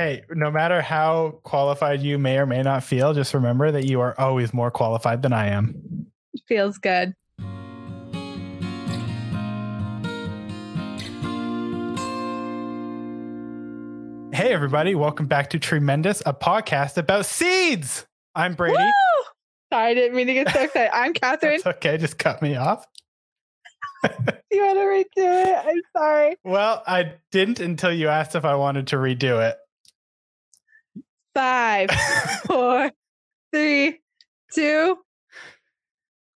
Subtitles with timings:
[0.00, 4.00] hey, no matter how qualified you may or may not feel, just remember that you
[4.00, 6.06] are always more qualified than I am.
[6.48, 7.14] Feels good.
[14.32, 18.06] Hey, everybody, welcome back to Tremendous, a podcast about seeds.
[18.34, 18.78] I'm Brady.
[18.78, 19.24] Woo!
[19.70, 20.90] Sorry, I didn't mean to get so excited.
[20.94, 21.56] I'm Catherine.
[21.56, 22.86] It's okay, just cut me off.
[24.50, 25.66] you want to redo it?
[25.66, 26.36] I'm sorry.
[26.42, 29.58] Well, I didn't until you asked if I wanted to redo it.
[31.34, 31.90] Five,
[32.46, 32.90] four,
[33.52, 34.00] three,
[34.52, 34.98] two.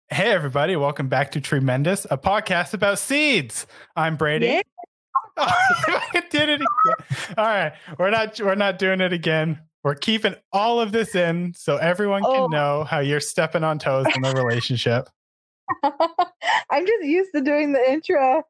[0.08, 3.66] Hey, everybody, welcome back to Tremendous, a podcast about seeds.
[3.94, 4.46] I'm Brady.
[4.46, 4.62] Yeah.
[5.36, 7.06] I did it again.
[7.38, 9.60] All right, we're not we're not doing it again.
[9.84, 12.46] We're keeping all of this in so everyone can Oh.
[12.48, 15.08] know how you're stepping on toes in the relationship.
[15.84, 18.42] I'm just used to doing the intro.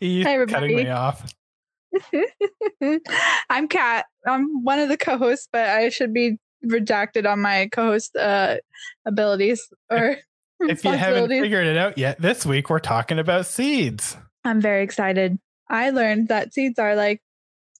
[0.00, 1.32] you Hi, cutting me off.
[3.50, 4.06] I'm Kat.
[4.26, 8.56] I'm one of the co-hosts, but I should be redacted on my co-host uh,
[9.06, 10.16] abilities or
[10.60, 14.16] If you haven't figured it out yet, this week we're talking about seeds.
[14.44, 15.38] I'm very excited.
[15.68, 17.22] I learned that seeds are like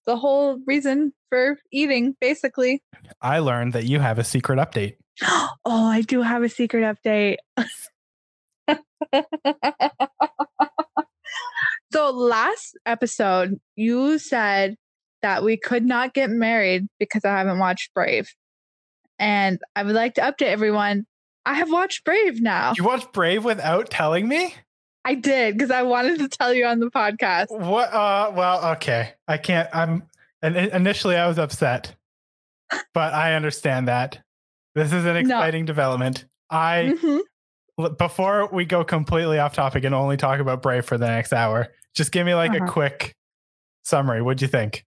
[0.06, 2.82] the whole reason for eating, basically.
[3.20, 4.96] I learned that you have a secret update.
[5.66, 7.36] Oh, I do have a secret update.
[11.92, 14.77] so, last episode, you said
[15.22, 18.32] that we could not get married because I haven't watched Brave.
[19.19, 21.06] And I would like to update everyone.
[21.44, 22.72] I have watched Brave now.
[22.77, 24.55] You watched Brave without telling me?
[25.05, 27.47] I did because I wanted to tell you on the podcast.
[27.50, 27.92] What?
[27.92, 29.14] Uh, well, okay.
[29.28, 29.69] I can't.
[29.75, 30.04] I'm.
[30.42, 31.94] And initially, I was upset,
[32.94, 34.20] but I understand that
[34.75, 36.25] this is an exciting development.
[36.50, 37.98] I Mhm.
[37.98, 41.69] before we go completely off topic and only talk about Brave for the next hour,
[41.94, 42.72] just give me like a Uh-huh.
[42.72, 43.14] quick
[43.84, 44.22] summary.
[44.22, 44.84] What'd you think?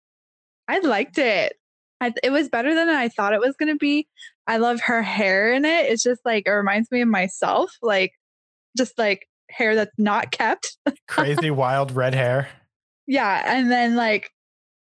[0.68, 1.54] I liked it.
[2.02, 4.08] I, it was better than I thought it was going to be.
[4.48, 5.90] I love her hair in it.
[5.92, 8.12] It's just like, it reminds me of myself, like,
[8.78, 10.78] just like hair that's not kept.
[11.08, 12.50] Crazy wild red hair.
[13.08, 13.42] yeah.
[13.46, 14.30] And then, like,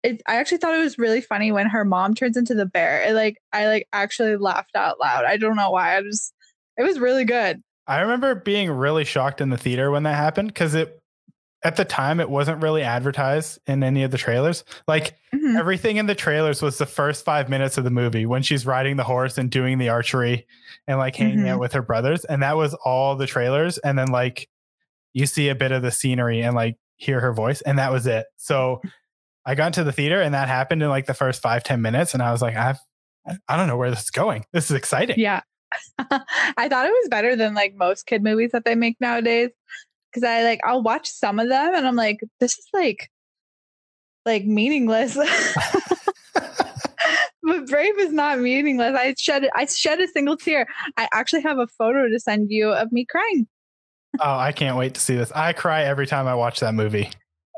[0.04, 3.04] it, I actually thought it was really funny when her mom turns into the bear.
[3.04, 5.26] It, like, I like actually laughed out loud.
[5.26, 5.98] I don't know why.
[5.98, 6.34] I just,
[6.78, 7.62] it was really good.
[7.88, 11.00] I remember being really shocked in the theater when that happened because it
[11.64, 14.64] at the time it wasn't really advertised in any of the trailers.
[14.88, 15.58] Like Mhm.
[15.58, 18.96] everything in the trailers was the first five minutes of the movie when she's riding
[18.96, 20.46] the horse and doing the archery
[20.88, 21.48] and like hanging Mhm.
[21.50, 22.26] out with her brothers.
[22.26, 23.78] And that was all the trailers.
[23.80, 24.48] And then like
[25.14, 28.06] you see a bit of the scenery and like hear her voice, and that was
[28.06, 28.28] it.
[28.38, 28.82] So
[29.46, 32.14] I got into the theater and that happened in like the first five ten minutes.
[32.14, 32.78] And I was like, I've
[33.48, 34.46] I don't know where this is going.
[34.54, 35.20] This is exciting.
[35.20, 35.42] Yeah.
[36.00, 39.50] I thought it was better than like most kid movies that they make nowadays.
[40.18, 43.12] Cause I like I'll watch some of them and I'm like, this is like
[44.26, 45.16] like meaningless.
[47.44, 48.96] but Brave is not meaningless.
[48.96, 50.68] I shed I shed a single tear.
[50.98, 53.48] I actually have a photo to send you of me crying.
[54.20, 55.32] oh, I can't wait to see this.
[55.34, 57.10] I cry every time I watch that movie.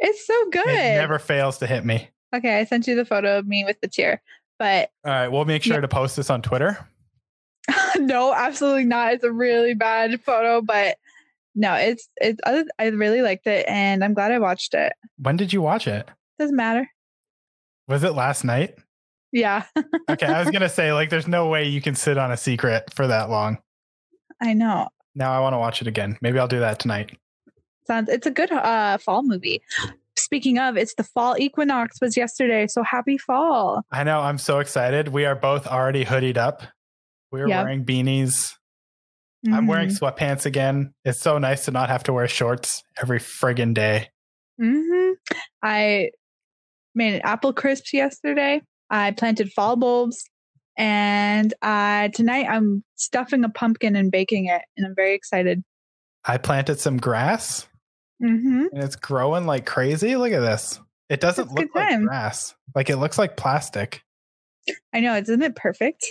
[0.01, 0.67] It's so good.
[0.67, 2.09] It never fails to hit me.
[2.35, 4.21] okay, I sent you the photo of me with the tear.
[4.57, 5.81] But All right, we'll make sure Yeah.
[5.81, 6.77] to post this on Twitter.
[7.97, 9.13] no, absolutely not.
[9.13, 10.97] It's a really bad photo, but
[11.55, 14.93] no, it's it's I I really liked it and I'm glad I watched it.
[15.17, 16.07] When did you watch it?
[16.37, 16.87] Doesn't matter.
[17.87, 18.75] Was it last night?
[19.31, 19.63] Yeah,
[20.09, 22.93] Okay, I was gonna say like, there's no way you can sit on a secret
[22.95, 23.57] for that long.
[24.41, 24.89] I know.
[25.15, 26.17] Now I want to watch it again.
[26.21, 27.17] Maybe I'll do that tonight.
[27.85, 29.61] Sounds it's a good uh fall movie.
[30.17, 33.83] Speaking of, it's the fall equinox was yesterday, so happy fall.
[33.91, 34.19] I know.
[34.19, 35.07] I'm so excited.
[35.09, 36.61] We are both already hoodied up.
[37.31, 37.63] We're Yep.
[37.63, 38.53] wearing beanies.
[39.47, 39.99] I'm wearing Mhm.
[39.99, 40.93] sweatpants again.
[41.05, 44.09] It's so nice to not have to wear shorts every friggin' day.
[44.61, 45.13] Mhm.
[45.63, 46.11] I
[46.95, 48.61] made apple crisps yesterday.
[48.89, 50.23] I planted fall bulbs,
[50.77, 55.63] and uh, tonight I'm stuffing a pumpkin and baking it, and I'm very excited.
[56.25, 57.65] I planted some grass
[58.21, 60.17] hmm and it's growing like crazy.
[60.17, 60.81] Look at this.
[61.07, 62.03] It doesn't It's look like time.
[62.05, 62.53] grass.
[62.75, 64.03] Like it looks like plastic,
[64.93, 66.05] I know, isn't it perfect?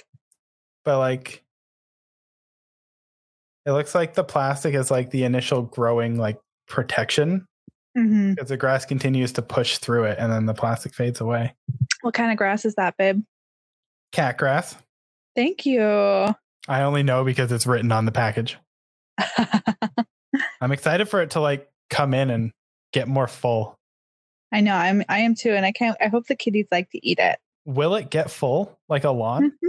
[0.84, 1.44] but like
[3.68, 6.38] it looks like the plastic is like the initial growing like
[6.68, 7.46] protection
[7.94, 11.54] hmm because the grass continues to push through it and then the plastic fades away.
[12.00, 13.22] What kind of grass is that, babe?
[14.12, 14.74] Cat grass.
[15.36, 15.82] Thank you.
[15.82, 18.56] I only know because it's written on the package.
[20.60, 22.52] I'm excited for it to like come in and
[22.92, 23.76] get more full.
[24.50, 25.96] I know, I'm I am too, and I can't.
[26.00, 27.38] I hope the kitties like to eat it.
[27.66, 29.50] Will it get full like a lawn?
[29.50, 29.68] Mhm.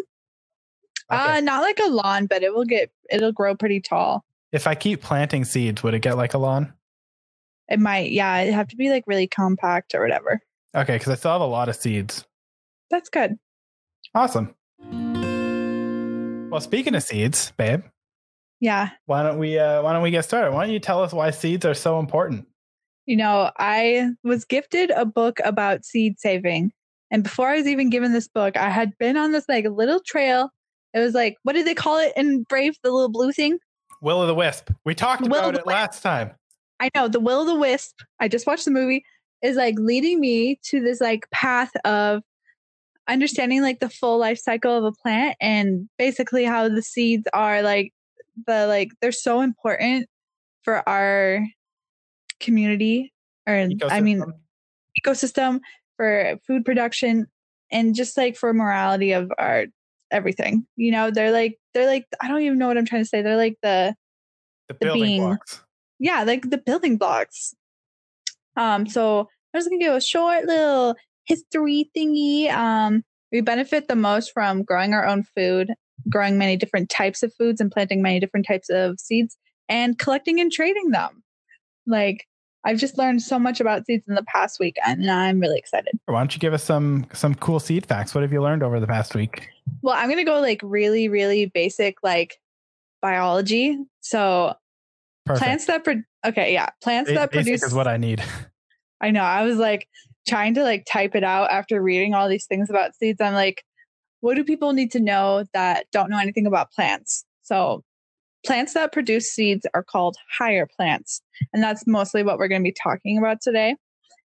[1.12, 1.38] Okay.
[1.38, 4.24] Uh, not like a lawn, but it will get it'll grow pretty tall.
[4.52, 6.74] if I keep planting seeds, would it get like a lawn?
[7.68, 8.40] It might, yeah.
[8.42, 10.42] It'd have to be like really compact or whatever.
[10.76, 12.26] Okay, because I still have a lot of seeds.
[12.92, 13.38] That's good.
[14.16, 14.56] Awesome.
[16.52, 17.84] Well, speaking of seeds, babe,
[18.60, 18.90] Yeah.
[19.06, 20.52] why don't we uh, why don't we get started?
[20.52, 22.48] Why don't you tell us why seeds are so important?
[23.06, 26.72] You know, I was gifted a book about seed saving.
[27.12, 30.00] And before I was even given this book, I had been on this like little
[30.00, 30.52] trail.
[30.94, 32.76] It was like, what did they call it in Brave?
[32.84, 33.60] The little blue thing?
[34.02, 34.72] Will o' the Wisp.
[34.86, 36.32] We talked Will about it last time.
[36.80, 38.02] I know the Will o' the Wisp.
[38.20, 39.04] I just watched the movie.
[39.42, 42.24] Is like leading me to this like path of
[43.08, 47.62] understanding like the full life cycle of a plant and basically how the seeds are
[47.62, 47.92] like
[48.46, 50.08] the like they're so important
[50.64, 51.44] for our
[52.40, 53.12] community
[53.48, 54.34] or I mean Ecosystem.
[55.04, 55.60] ecosystem
[55.98, 57.28] for food production
[57.72, 59.66] and just like for morality of our
[60.12, 60.66] everything.
[60.76, 63.22] You know, they're like they're like I don't even know what I'm trying to say.
[63.22, 63.96] They're like the
[64.68, 65.62] the building being- blocks.
[66.00, 67.54] yeah, like the building blocks.
[68.56, 69.22] Um, so
[69.54, 70.96] I'm just gonna give a short little
[71.26, 72.50] history thingy.
[72.52, 75.72] Um, we benefit the most from growing our own food,
[76.10, 80.40] growing many different types of foods, and planting many different types of seeds, and collecting
[80.40, 81.24] and trading them.
[81.88, 82.26] Like
[82.66, 85.98] I've just learned so much about seeds in the past week, and I'm really excited.
[86.06, 88.14] Why don't you give us some some cool seed facts?
[88.14, 89.50] What have you learned over the past week?
[89.82, 92.40] Well, I'm gonna go like really, really basic, like
[93.02, 93.78] biology.
[94.02, 94.54] So
[95.26, 95.44] Perfect.
[95.44, 98.24] plants that pro- okay, yeah, plants Ba- that produce is what I need.
[99.02, 99.22] I know.
[99.22, 99.88] I was like
[100.28, 103.22] trying to like type it out after reading all these things about seeds.
[103.22, 103.64] I'm like,
[104.22, 107.26] what do people need to know that don't know anything about plants?
[107.44, 107.84] So,
[108.46, 111.22] plants that produce seeds are called higher plants.
[111.54, 113.76] And that's mostly what we're going to be talking about today.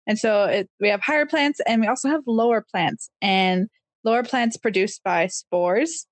[0.07, 3.09] And so, it, we have higher plants and we also have lower plants.
[3.21, 3.67] And
[4.03, 6.05] lower plants produced by spores.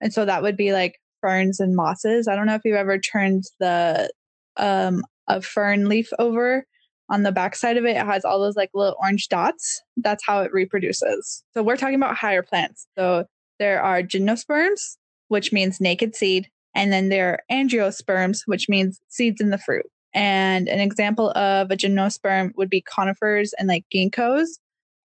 [0.00, 2.28] And so, that would be like ferns and mosses.
[2.28, 4.10] I don't know if you've ever turned the
[4.56, 6.64] um, a fern leaf over
[7.10, 9.82] on the backside of it, it has all those like little orange dots.
[9.96, 11.42] That's how it reproduces.
[11.54, 12.86] So we're talking about higher plants.
[12.98, 13.24] So
[13.58, 14.96] there are gymnosperms,
[15.28, 19.86] which means naked seed, and then there are angiosperms, which means seeds in the fruit.
[20.14, 24.46] And an example of a gymnosperm would be conifers and like ginkgos.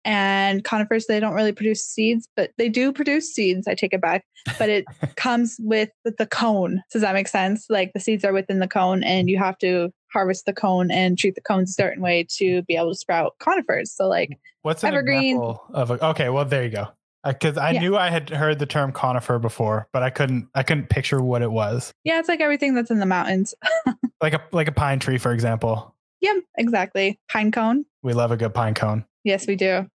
[0.04, 3.68] And conifers, they don't really produce seeds, but they do produce seeds.
[3.68, 4.24] I take it back,
[4.58, 4.84] but it
[5.16, 6.82] comes with the cone.
[6.92, 7.66] Does that make sense?
[7.70, 11.16] Like the seeds are within the cone, and you have to harvest the cone and
[11.16, 13.92] treat the cone a certain way to be able to sprout conifers.
[13.92, 14.30] So, like,
[14.62, 15.36] What's an Evergreen.
[15.36, 16.06] example of a?
[16.08, 16.88] Okay, well there you go.
[17.24, 17.80] Uh, because I Yeah.
[17.80, 21.42] knew I had heard the term conifer before, but I couldn't I couldn't picture what
[21.42, 21.92] it was.
[22.04, 23.54] yeah, it's like everything that's in the mountains.
[24.20, 25.96] Like a like a pine tree, for example.
[26.20, 27.18] yeah, exactly.
[27.28, 27.84] Pine cone.
[28.04, 29.04] We love a good pine cone.
[29.24, 29.88] Yes, we do.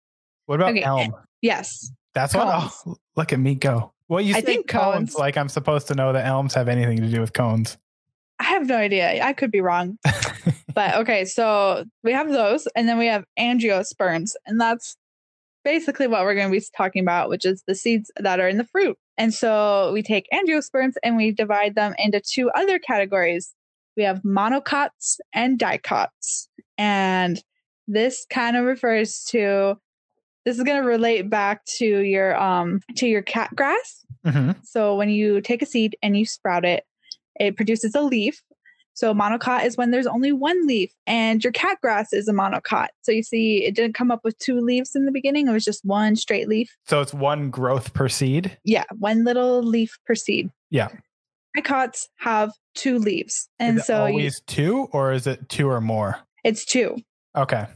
[0.47, 1.15] What about Okay, elm?
[1.43, 1.91] Yes.
[2.15, 2.47] That's what.
[2.87, 3.93] Oh, look at me go.
[4.09, 5.15] Well, you I think cones, cones.
[5.17, 7.77] like I'm supposed to know that elms have anything to do with cones.
[8.41, 9.23] I have no idea.
[9.23, 9.99] I could be wrong.
[10.75, 14.97] but okay, so we have those, and then we have angiosperms, and that's
[15.65, 18.59] basically what we're going to be talking about, which is the seeds that are in
[18.59, 18.97] the fruit.
[19.17, 23.55] And so we take angiosperms and we divide them into two other categories.
[23.97, 26.49] We have monocots and dicots.
[26.77, 27.43] And
[27.87, 29.77] this kind of refers to
[30.45, 34.97] this is going to relate back to your um to your cat grass hmm so
[34.97, 36.85] when you take a seed and you sprout it,
[37.39, 38.43] it produces a leaf.
[38.95, 42.89] So monocot is when there's only one leaf, and your cat grass is a monocot.
[43.03, 45.65] So you see, it didn't come up with two leaves in the beginning; it was
[45.65, 46.75] just one straight leaf.
[46.87, 48.57] So it's one growth per seed.
[48.65, 50.51] Yeah, one little leaf per seed.
[50.71, 50.89] Yeah.
[51.57, 56.19] Dicots have two leaves, and so you, always two, or is it two or more?
[56.45, 56.97] it's two.
[57.37, 57.67] Okay.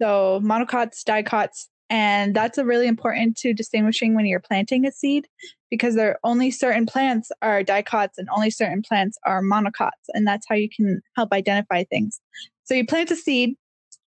[0.00, 5.26] So monocots, dicots, and that's a really important to distinguishing when you're planting a seed
[5.70, 10.26] because there are only certain plants are dicots and only certain plants are monocots, and
[10.26, 12.20] that's how you can help identify things.
[12.64, 13.56] So you plant a seed,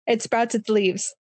[0.08, 1.14] it sprouts its leaves,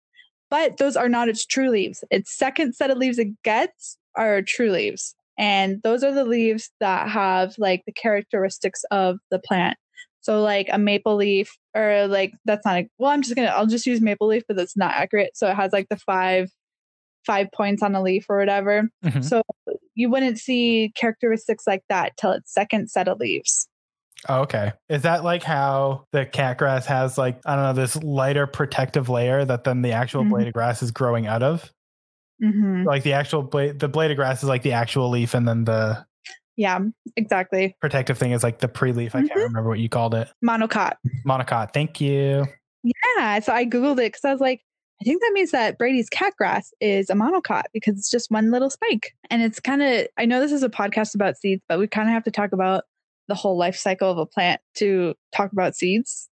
[0.49, 2.03] but those are not its true leaves.
[2.09, 5.15] Its second set of leaves it gets are true leaves.
[5.37, 9.77] And those are the leaves that have like the characteristics of the plant.
[10.27, 13.65] So like a maple leaf or like that's not a, well I'm just to I'll
[13.65, 15.37] just use maple leaf but that's not accurate.
[15.37, 16.51] So it has like the five
[17.25, 18.89] five points on a leaf or whatever.
[19.05, 19.23] Mhm.
[19.23, 19.41] So
[19.95, 23.69] you wouldn't see characteristics like that till its second set of leaves.
[24.27, 24.73] Oh, okay.
[24.89, 29.07] Is that like how the cat grass has like I don't know this lighter protective
[29.07, 30.29] layer that then the actual Mhm.
[30.31, 31.71] blade of grass is growing out of?
[32.41, 35.47] hmm Like the actual blade, the blade of grass is like the actual leaf, and
[35.47, 36.05] then the
[36.57, 36.79] Yeah,
[37.15, 37.75] exactly.
[37.79, 39.13] protective thing is like the pre-leaf.
[39.15, 39.43] I can't Mhm.
[39.43, 40.27] remember what you called it.
[40.43, 40.93] Monocot.
[41.25, 41.71] Monocot.
[41.73, 42.45] Thank you.
[42.83, 43.39] Yeah.
[43.39, 44.61] So I Googled it because I was like,
[44.99, 48.71] I think that means that Brady's catgrass is a monocot because it's just one little
[48.71, 49.13] spike.
[49.29, 52.09] And it's kind of, I know this is a podcast about seeds, but we kind
[52.09, 52.85] of have to talk about
[53.27, 56.27] the whole life cycle of a plant to talk about seeds.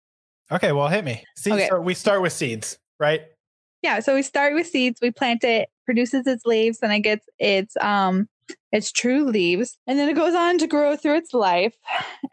[0.52, 1.24] Okay, well, hit me.
[1.38, 1.56] Seeds.
[1.58, 1.66] Okay.
[1.68, 3.22] start- we start with seeds, right?
[3.84, 7.28] yeah, so we start with seeds, we plant it, produces its leaves, and it gets
[7.38, 8.28] its um
[8.72, 11.76] its true leaves, and then it goes on to grow through its life.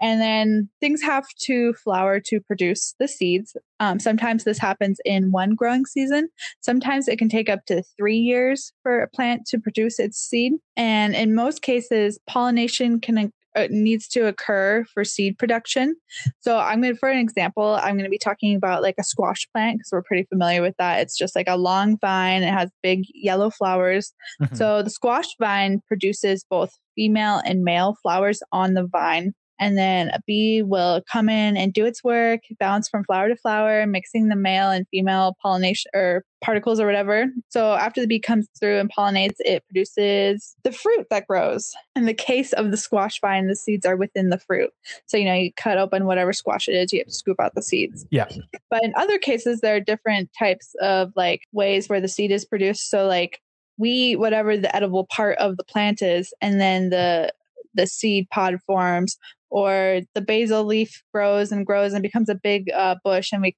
[0.00, 3.56] And then things have to flower to produce the seeds.
[3.78, 6.28] Um, sometimes this happens in one growing season.
[6.60, 10.54] Sometimes it can take up to three years for a plant to produce its seed.
[10.76, 13.32] And in most cases, pollination can
[13.70, 15.96] needs to occur for seed production.
[16.40, 19.04] So I'm going to, for an example, I'm going to be talking about like a
[19.04, 21.00] squash plant because we're pretty familiar with that.
[21.00, 22.42] It's just like a long vine.
[22.42, 24.12] It has big yellow flowers.
[24.40, 24.56] Mm-hmm.
[24.56, 30.08] So the squash vine produces both female and male flowers on the vine and then
[30.08, 34.28] a bee will come in and do its work, bounce from flower to flower, mixing
[34.28, 37.26] the male and female pollination or particles or whatever.
[37.50, 41.72] So after the bee comes through and pollinates, it produces the fruit that grows.
[41.94, 44.70] In the case of the squash vine, the seeds are within the fruit.
[45.06, 47.54] So, you know, you cut open whatever squash it is, you have to scoop out
[47.54, 48.04] the seeds.
[48.10, 48.28] Yeah.
[48.70, 52.44] But in other cases, there are different types of like ways where the seed is
[52.44, 52.90] produced.
[52.90, 53.40] So, like,
[53.78, 57.32] we eat whatever the edible part of the plant is, and then the
[57.74, 59.16] the seed pod forms
[59.50, 63.54] or the basil leaf grows and grows and becomes a big uh, bush and we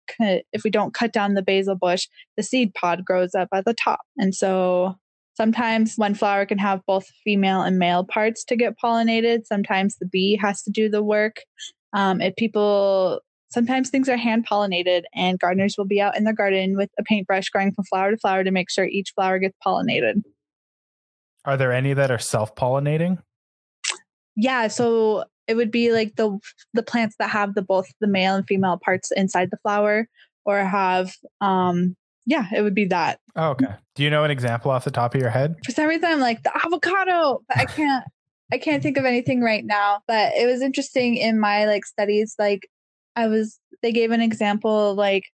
[0.53, 3.75] if we don't cut down the basil bush the seed pod grows up at the
[3.75, 4.01] top.
[4.19, 4.97] And so
[5.37, 9.47] sometimes one flower can have both female and male parts to get pollinated.
[9.47, 11.37] Sometimes the bee has to do the work.
[11.93, 16.35] Um, if people sometimes things are hand pollinated and gardeners will be out in their
[16.35, 19.57] garden with a paintbrush going from flower to flower to make sure each flower gets
[19.65, 20.23] pollinated.
[21.45, 23.19] Are there any that are self-pollinating
[24.37, 26.39] yeah so it would be like the
[26.73, 30.09] the plants that have the both the male and female parts inside the flower
[30.45, 33.19] or have um yeah it would be that.
[33.37, 33.75] Oh, okay.
[33.97, 35.57] Do you know an example off the top of your head?
[35.65, 37.43] For some reason i'm like the avocado!
[37.49, 38.05] But i can't
[38.53, 40.01] i can't think of anything right now.
[40.07, 42.69] But it was interesting in my like studies like
[43.17, 45.25] i was they gave an example of, like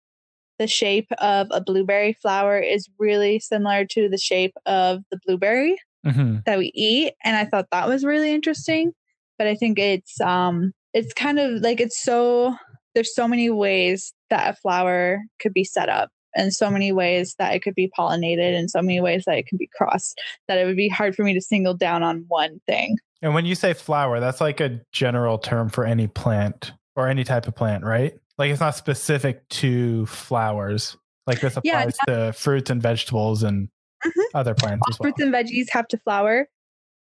[0.58, 5.78] the shape of a blueberry flower is really similar to the shape of the blueberry
[6.06, 6.38] mm-hmm.
[6.46, 8.92] that we eat and i thought that was really interesting
[9.40, 12.54] but I think it's um it's kind of like it's so
[12.94, 17.36] there's so many ways that a flower could be set up and so many ways
[17.38, 20.58] that it could be pollinated and so many ways that it can be crossed that
[20.58, 22.98] it would be hard for me to single down on one thing.
[23.22, 27.24] And when you say flower, that's like a general term for any plant or any
[27.24, 28.12] type of plant, right?
[28.36, 30.98] Like it's not specific to flowers.
[31.26, 33.70] Like this applies yeah, to fruits and vegetables and
[34.04, 34.36] mm-hmm.
[34.36, 35.12] other plants All as well.
[35.12, 36.48] Fruits and veggies have to flower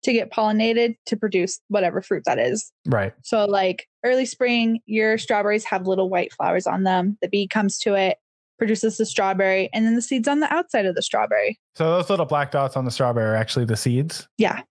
[0.03, 2.71] to get pollinated to produce whatever fruit that is.
[2.85, 3.13] Right.
[3.23, 7.17] So, like early spring, your strawberries have little white flowers on them.
[7.21, 8.17] The bee comes to it,
[8.57, 11.59] produces the strawberry, and then the seeds on the outside of the strawberry.
[11.75, 14.27] So, those little black dots on the strawberry are actually the seeds?
[14.37, 14.61] Yeah.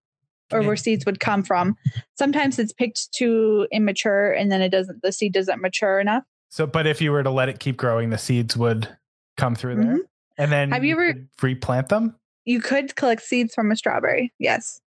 [0.53, 1.75] Or where seeds would come from.
[2.17, 6.23] Sometimes it's picked too immature and then it doesn't, the seed doesn't mature enough.
[6.51, 8.89] So, but if you were to let it keep growing, the seeds would
[9.37, 9.85] come through there.
[9.85, 9.97] Mm-hmm.
[10.39, 12.17] And then have you ever replant them?
[12.45, 14.33] You could collect seeds from a strawberry.
[14.39, 14.81] Yes.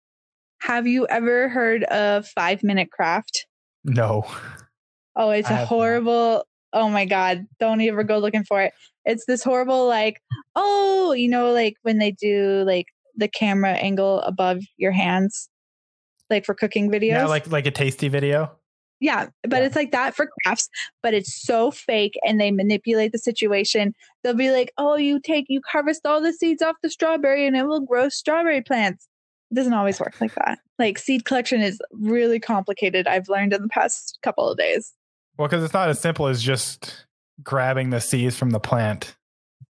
[0.60, 3.46] Have you ever heard of Five Minute Craft?
[3.84, 4.24] No.
[5.16, 6.34] Oh, it's I a horrible.
[6.34, 6.46] Not.
[6.74, 7.46] Oh my God.
[7.58, 8.74] Don't ever go looking for it.
[9.04, 10.20] It's this horrible, like,
[10.54, 12.86] oh, you know, like when they do like
[13.16, 15.48] the camera angle above your hands,
[16.28, 17.08] like for cooking videos.
[17.08, 18.52] Yeah, like like a tasty video.
[19.00, 19.66] Yeah, but yeah.
[19.66, 20.68] it's like that for crafts,
[21.02, 23.94] but it's so fake and they manipulate the situation.
[24.22, 27.56] They'll be like, "Oh, you take you harvest all the seeds off the strawberry and
[27.56, 29.08] it will grow strawberry plants."
[29.50, 30.58] it doesn't always work like that.
[30.78, 33.06] Like seed collection is really complicated.
[33.06, 34.92] I've learned in the past couple of days.
[35.36, 37.06] Well, because it's not as simple as just
[37.42, 39.16] grabbing the seeds from the plant,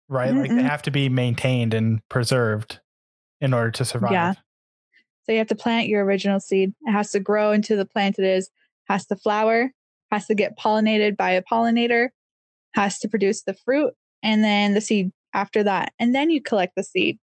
[0.09, 0.33] right?
[0.33, 0.41] Mm-mm.
[0.41, 0.67] Like they mm-hmm.
[0.67, 2.81] have to be maintained and preserved
[3.41, 4.13] in order to survive.
[4.13, 4.35] Yeah.
[5.25, 6.73] So you have to plant your original seed.
[6.83, 8.49] It has to grow into the plant it is,
[8.89, 9.71] has to flower,
[10.11, 12.09] has to get pollinated by a pollinator,
[12.75, 15.93] has to produce the fruit, and then the seed after that.
[15.99, 17.19] And then you collect the seed.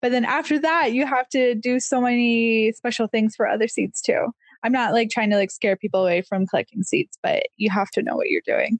[0.00, 4.00] But then after that, you have to do so many special things for other seeds
[4.00, 4.28] too.
[4.62, 7.90] I'm not like trying to like scare people away from collecting seeds, but you have
[7.92, 8.78] to know what you're doing.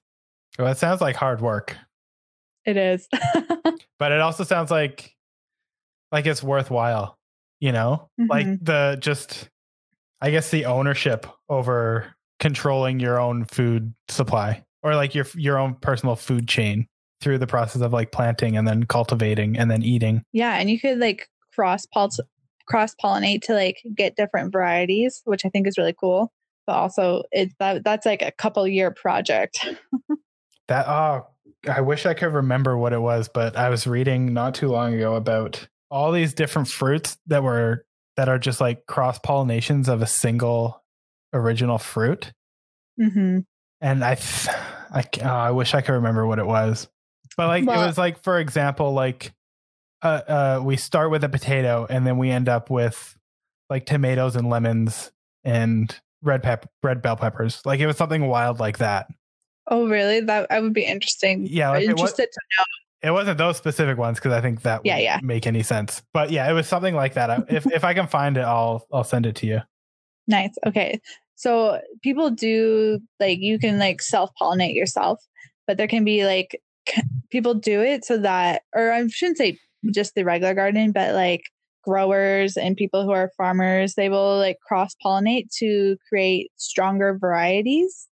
[0.59, 1.77] Well, it sounds like hard work.
[2.65, 3.09] It is.
[3.99, 5.15] but it also sounds like
[6.11, 7.19] like it's worthwhile,
[7.61, 8.09] you know?
[8.21, 8.31] Mm-hmm.
[8.31, 9.49] Like the just
[10.21, 15.75] I guess the ownership over controlling your own food supply or like your your own
[15.75, 16.87] personal food chain
[17.21, 20.23] through the process of like planting and then cultivating and then eating.
[20.33, 21.87] Yeah, and you could like cross
[22.67, 26.33] cross pollinate to like get different varieties, which I think is really cool.
[26.67, 29.67] But also, it's that that's like a couple year project.
[30.69, 31.27] that oh,
[31.69, 34.95] I wish I could remember what it was, but I was reading not too long
[34.95, 37.85] ago about all these different fruits that were
[38.17, 40.83] that are just like cross pollinations of a single
[41.33, 42.33] original fruit.
[43.01, 43.41] Mm-hmm.
[43.81, 44.19] And I,
[44.93, 46.89] I, oh, I wish I could remember what it was.
[47.37, 49.33] But like well, it was like for example, like
[50.03, 53.17] uh, uh, we start with a potato and then we end up with
[53.71, 55.13] like tomatoes and lemons
[55.45, 57.63] and red pep red bell peppers.
[57.65, 59.07] Like it was something wild like that.
[59.69, 60.21] Oh, really?
[60.21, 61.47] That I would be interesting.
[61.49, 62.65] Yeah, like it was- interested to know.
[63.01, 65.21] It wasn't those specific ones because I think that Yeah, yeah.
[65.23, 66.03] make any sense.
[66.13, 67.31] But yeah, it was something like that.
[67.31, 69.61] I- if if I can find it, I'll I'll send it to you.
[70.29, 70.55] Nice.
[70.67, 71.01] Okay.
[71.37, 75.21] So people do like you can like self pollinate yourself,
[75.67, 76.61] but there can be like
[77.31, 79.59] people do it so that, or I shouldn't say
[79.93, 81.43] just the regular garden, but like
[81.85, 88.09] growers and people who are farmers, they will like cross pollinate to create stronger varieties.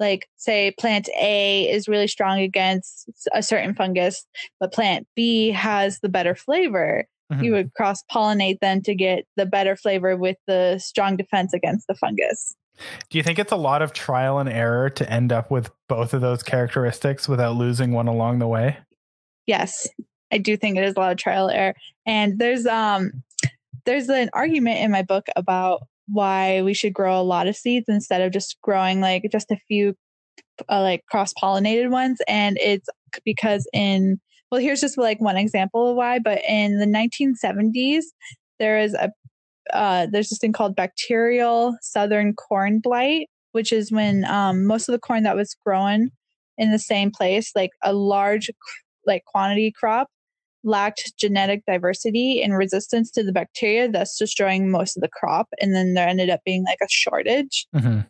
[0.00, 4.26] Like, say, plant A is really strong against a certain fungus,
[4.58, 7.44] but plant B has the better flavor Mhm.
[7.44, 11.86] you would cross pollinate then to get the better flavor with the strong defense against
[11.86, 12.54] the fungus.
[13.10, 16.14] Do you think it's a lot of trial and error to end up with both
[16.14, 18.78] of those characteristics without losing one along the way?
[19.46, 19.88] Yes,
[20.32, 21.74] I do think it is a lot of trial and error.
[22.06, 23.22] And there's um
[23.84, 27.86] there's an argument in my book about why we should grow a lot of seeds
[27.88, 29.94] instead of just growing like just a few
[30.68, 32.88] uh, like cross pollinated ones and it's
[33.24, 34.20] because in
[34.52, 38.04] well here's just like one example of why but in the 1970s
[38.60, 39.10] there is a
[39.72, 44.92] uh, there's this thing called bacterial southern corn blight which is when um, most of
[44.92, 46.10] the corn that was grown
[46.58, 48.50] in the same place like a large
[49.06, 50.08] like quantity crop
[50.64, 55.74] lacked genetic diversity and resistance to the bacteria thus destroying most of the crop and
[55.74, 58.00] then there ended up being like a shortage Mm-hmm.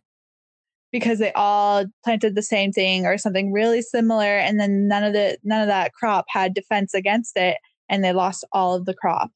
[0.92, 5.12] Because they all planted the same thing or something really similar and then none of
[5.12, 7.56] the none of that crop had defense against it
[7.88, 9.30] and they lost all of the crop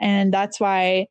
[0.00, 1.06] and that's why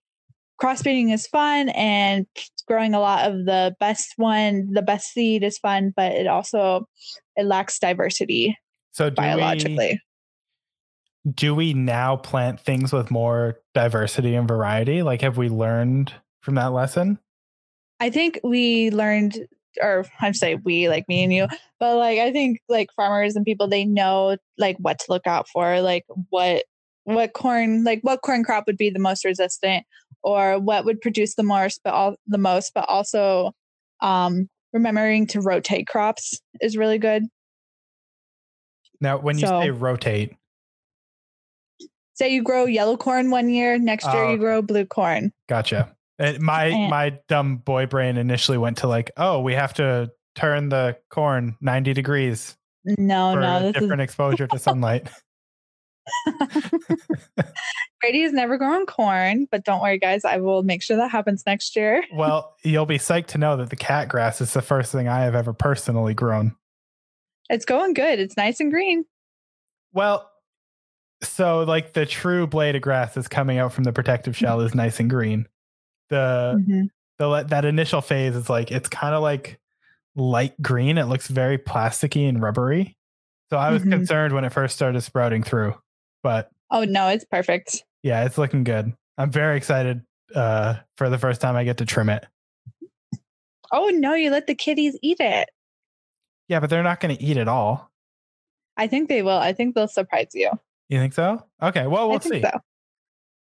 [0.61, 2.25] crossbreeding is fun and
[2.67, 6.87] growing a lot of the best one the best seed is fun but it also
[7.35, 8.57] it lacks diversity
[8.93, 9.99] So do biologically we
[11.33, 15.01] do we now plant things with more diversity and variety?
[15.01, 17.17] Like have we learned from that lesson?
[17.99, 19.47] I think we learned,
[19.81, 21.47] or I'd say we, like me and you,
[21.79, 25.47] but like I think like farmers and people they know like what to look out
[25.49, 26.63] for, like what
[27.05, 29.85] what corn, like what corn crop would be the most resistant,
[30.23, 33.51] or what would produce the most, but all the most, but also
[34.01, 37.23] um, remembering to rotate crops is really good.
[38.99, 40.35] Now when you So- say rotate,
[42.17, 45.33] Say you grow yellow corn one year, next year Oh, you grow blue corn.
[45.49, 45.94] gotcha.
[46.19, 50.11] Uh, my And- my dumb boy brain initially went to like, oh, we have to
[50.35, 55.09] turn the corn 90 degrees No, no, this is different exposure to sunlight.
[58.01, 60.23] Brady has never grown corn, but don't worry, guys.
[60.23, 62.03] I will make sure that happens next year.
[62.13, 65.21] well, you'll be psyched to know that the cat grass is the first thing I
[65.21, 66.55] have ever personally grown.
[67.49, 68.19] It's going good.
[68.19, 69.05] It's nice and green.
[69.93, 70.29] Well,
[71.23, 74.75] so like the true blade of grass that's coming out from the protective shell is
[74.75, 75.47] nice and green.
[76.15, 76.89] The Mhm.
[77.19, 79.59] the that initial phase is like it's kind of like
[80.15, 80.97] light green.
[80.97, 82.97] It looks very plasticky and rubbery.
[83.49, 83.91] So I was Mhm.
[83.91, 85.75] concerned when it first started sprouting through,
[86.23, 87.83] but Oh no, it's perfect.
[88.01, 88.93] yeah, it's looking good.
[89.17, 92.25] I'm very excited uh, for the first time I get to trim it.
[93.71, 95.49] Oh no, you let the kitties eat it.
[96.47, 97.91] Yeah, but they're not going to eat it all.
[98.77, 99.37] I think they will.
[99.37, 100.51] I think they'll surprise you.
[100.89, 101.45] You think so?
[101.61, 102.41] Okay, well we'll think see.
[102.41, 102.59] so.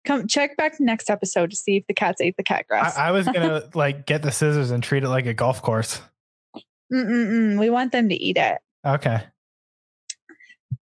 [0.04, 2.96] Come check back next episode to see if the cats ate the cat grass.
[2.96, 6.00] I, I was gonna like get the scissors and treat it like a golf course.
[6.92, 7.58] Mm-mm-mm.
[7.58, 8.58] We want them to eat it.
[8.84, 9.22] Okay.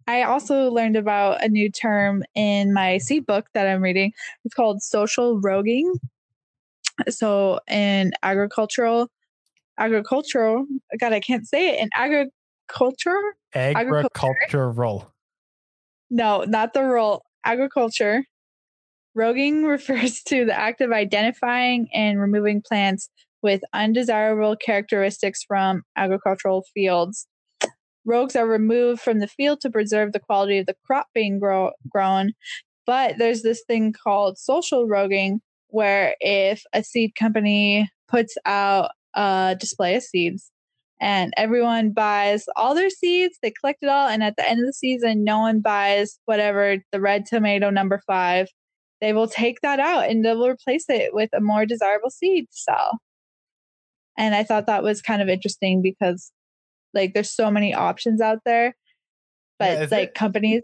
[0.09, 4.13] I also learned about a new term in my seed book that I'm reading.
[4.45, 5.93] It's called social roguing.
[7.09, 9.09] So in agricultural,
[9.79, 10.67] agricultural,
[10.99, 11.81] God, I can't say it.
[11.81, 12.31] In agriculture,
[13.55, 15.13] Agricultural.
[16.11, 17.25] no, not the role.
[17.45, 18.25] Agriculture.
[19.17, 23.09] Roguing refers to the act of identifying and removing plants
[23.43, 27.27] with undesirable characteristics from agricultural fields.
[28.05, 31.73] Rogues are removed from the field to preserve the quality of the crop being grow-
[31.89, 32.33] grown.
[32.87, 39.57] But there's this thing called social roguing, where if a seed company puts out a
[39.59, 40.51] display of seeds
[41.01, 44.67] and everyone buys all their seeds, they collect it all, and at the end of
[44.67, 48.49] the season, no one buys whatever the red tomato number five.
[49.03, 52.57] They will take that out and they'll replace it with a more desirable seed to
[52.57, 52.99] sell.
[54.17, 56.31] And I thought that was kind of interesting because
[56.95, 58.77] like there's so many options out there,
[59.59, 60.63] but is like it- companies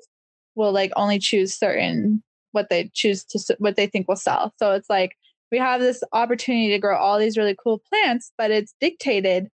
[0.55, 2.23] will like only choose certain
[2.53, 4.55] what they choose to what they think will sell.
[4.59, 5.17] So it's like
[5.51, 9.49] we have this opportunity to grow all these really cool plants, but it's dictated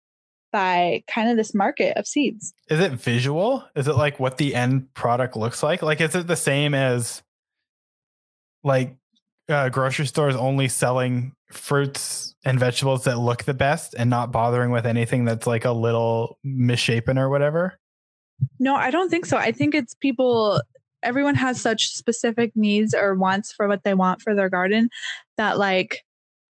[0.52, 2.52] by kind of this market of seeds.
[2.68, 3.64] Is it visual?
[3.76, 5.82] Is it like what the end product looks like?
[5.82, 7.22] Like, is it the same as
[8.64, 8.96] like
[9.48, 14.70] uh, grocery stores only selling fruits and vegetables that look the best and not bothering
[14.70, 17.78] with anything that's like a little misshapen or whatever?
[18.58, 19.36] No, I don't think so.
[19.36, 20.60] I think it's people
[21.02, 24.88] everyone has such specific needs or wants for what they want for their garden
[25.36, 26.02] that like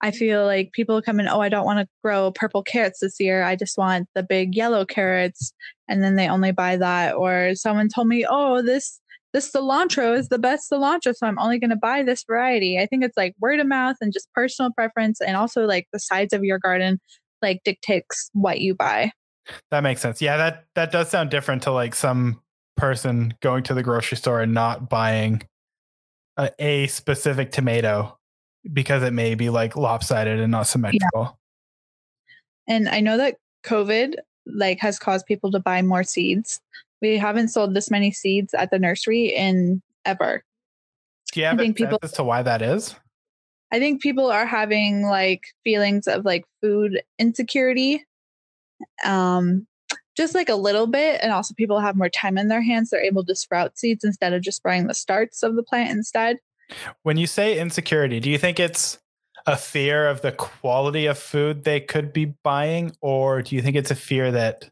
[0.02, 3.20] I feel like people come in, oh, I don't want to grow purple carrots this
[3.20, 3.44] year.
[3.44, 5.52] I just want the big yellow carrots.
[5.88, 7.14] And then they only buy that.
[7.14, 8.98] Or someone told me, oh, this
[9.32, 11.14] this cilantro is the best cilantro.
[11.14, 12.78] So I'm only going to buy this variety.
[12.78, 15.20] I think it's like word of mouth and just personal preference.
[15.20, 17.00] And also like the size of your garden
[17.40, 19.10] like dictates what you buy.
[19.70, 20.22] That makes sense.
[20.22, 22.40] Yeah, that that does sound different to like some
[22.76, 25.42] person going to the grocery store and not buying
[26.36, 28.16] a, a specific tomato
[28.72, 31.36] because it may be like lopsided and not symmetrical.
[32.68, 32.76] Yeah.
[32.76, 34.14] And I know that COVID
[34.46, 36.60] like has caused people to buy more seeds.
[37.02, 40.42] We haven't sold this many seeds at the nursery in ever.
[41.32, 42.94] Do you have I think people, as to why that is?
[43.72, 48.04] I think people are having like feelings of like food insecurity.
[49.04, 49.66] Um
[50.14, 53.00] just like a little bit and also people have more time in their hands they're
[53.00, 56.36] able to sprout seeds instead of just spraying the starts of the plant instead
[57.02, 58.98] when you say insecurity, do you think it's
[59.46, 63.76] a fear of the quality of food they could be buying, or do you think
[63.76, 64.70] it's a fear that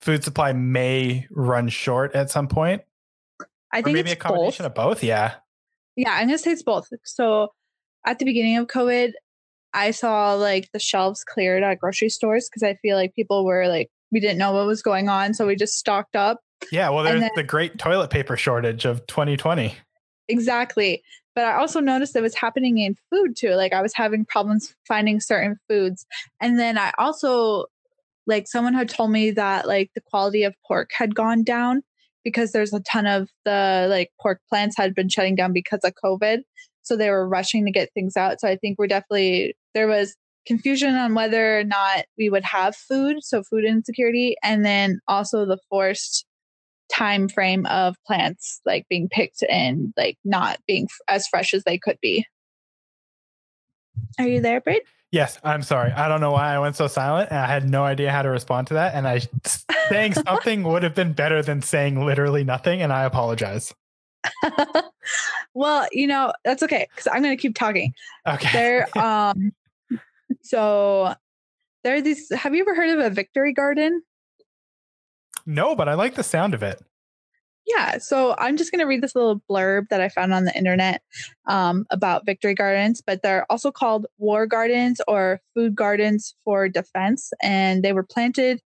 [0.00, 2.82] food supply may run short at some point?
[3.72, 4.70] I think maybe a combination both.
[4.70, 5.04] of both.
[5.04, 5.34] Yeah.
[5.96, 6.88] Yeah, I'm gonna say it's both.
[7.04, 7.48] So
[8.06, 9.12] at the beginning of COVID,
[9.74, 13.68] I saw like the shelves cleared at grocery stores because I feel like people were
[13.68, 16.40] like, we didn't know what was going on, so we just stocked up.
[16.72, 19.74] Yeah, well, there's then, the great toilet paper shortage of 2020.
[20.28, 21.02] Exactly
[21.38, 23.50] but I also noticed it was happening in food too.
[23.50, 26.04] Like I was having problems finding certain foods.
[26.40, 27.66] And then I also
[28.28, 31.82] like someone had told me that like the quality of pork had gone down
[32.22, 35.94] because there's a ton of the like pork plants had been shutting down because of
[36.04, 36.40] COVID.
[36.82, 38.40] So they were rushing to get things out.
[38.40, 40.14] So I think we're definitely there was
[40.46, 45.44] confusion on whether or not we would have food, so food insecurity, and then also
[45.44, 46.24] the forced
[46.90, 51.64] time frame of plants like being picked and like not being f- as fresh as
[51.64, 52.26] they could be.
[54.18, 54.84] Are you there, Britt?
[55.10, 55.90] Yes, I'm sorry.
[55.92, 57.32] I don't know why I went so silent.
[57.32, 58.94] I had no idea how to respond to that.
[58.94, 59.22] And I
[59.88, 62.82] saying something would have been better than saying literally nothing.
[62.82, 63.72] And I apologize.
[65.54, 67.94] well, you know, that's okay because I'm going to keep talking.
[68.26, 68.52] Okay.
[68.52, 69.52] There, um,
[70.42, 71.14] so
[71.84, 72.30] there are these.
[72.34, 74.02] Have you ever heard of a victory garden?
[75.46, 76.82] No, but I like the sound of it.
[77.68, 80.56] Yeah, so I'm just going to read this little blurb that I found on the
[80.56, 81.02] internet
[81.46, 87.30] um, about victory gardens, but they're also called war gardens or food gardens for defense.
[87.42, 88.60] And they were planted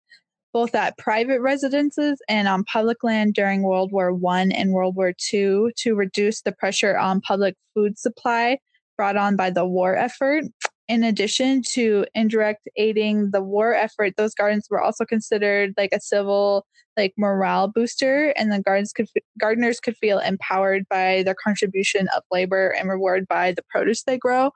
[0.52, 5.12] both at private residences and on public land during World War One and World War
[5.18, 8.58] Two to reduce the pressure on public food supply
[8.96, 10.44] brought on by the war effort.
[10.92, 16.00] In addition to indirect aiding the war effort, those gardens were also considered like a
[16.00, 16.66] civil
[16.98, 19.08] like morale booster and the gardens could
[19.40, 24.18] gardeners could feel empowered by their contribution of labor and rewarded by the produce they
[24.18, 24.50] grow.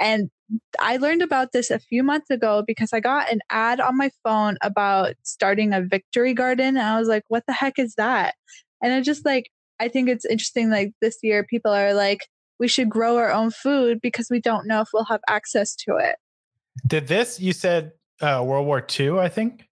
[0.00, 0.30] And
[0.80, 4.10] i learned about this a few months ago because i got an ad on my
[4.22, 8.34] phone about starting a victory garden and i was like what the heck is that?
[8.82, 12.20] And i just like i think it's interesting like this year people are like
[12.58, 15.96] we should grow our own food because we don't know if we'll have access to
[15.96, 16.16] it
[16.86, 19.68] did this you said uh, world war ii i think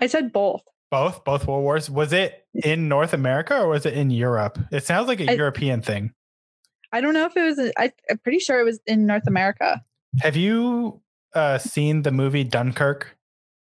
[0.00, 1.88] i said both both, both World Wars.
[1.88, 4.58] Was it in North America or was it in Europe?
[4.70, 6.12] It sounds like a I, European thing.
[6.92, 7.72] I don't know if it was.
[7.78, 9.82] I, am pretty sure it was in North America.
[10.20, 11.00] Have you
[11.34, 13.16] uh, seen the movie Dunkirk,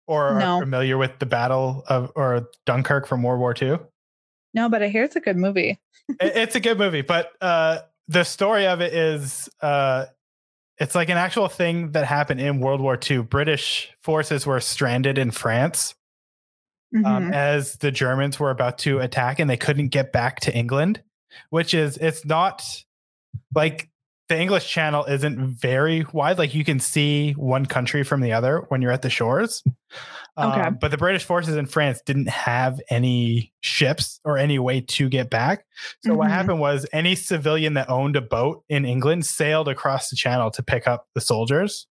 [0.08, 0.58] or no.
[0.58, 3.78] are familiar with the Battle of or Dunkirk from World War II?
[4.54, 5.80] No, but I hear it's a good movie.
[6.20, 10.06] it's a good movie, but uh, the story of it is uh,
[10.78, 13.20] it's like an actual thing that happened in World War II.
[13.24, 15.96] British forces were stranded in France
[16.96, 17.16] um, mm-hmm.
[17.16, 21.02] um, as the Germans were about to attack and they couldn't get back to England,
[21.50, 22.64] which is, it's not
[23.54, 23.90] like
[24.28, 26.38] the English Channel isn't very wide.
[26.38, 29.64] Like you can see one country from the other when you're at the shores.
[30.38, 30.62] Okay.
[30.62, 35.08] Um, but the British forces in France didn't have any ships or any way to
[35.10, 35.66] get back.
[36.04, 36.18] So mm-hmm.
[36.18, 40.52] what happened was any civilian that owned a boat in England sailed across the channel
[40.52, 41.88] to pick up the soldiers.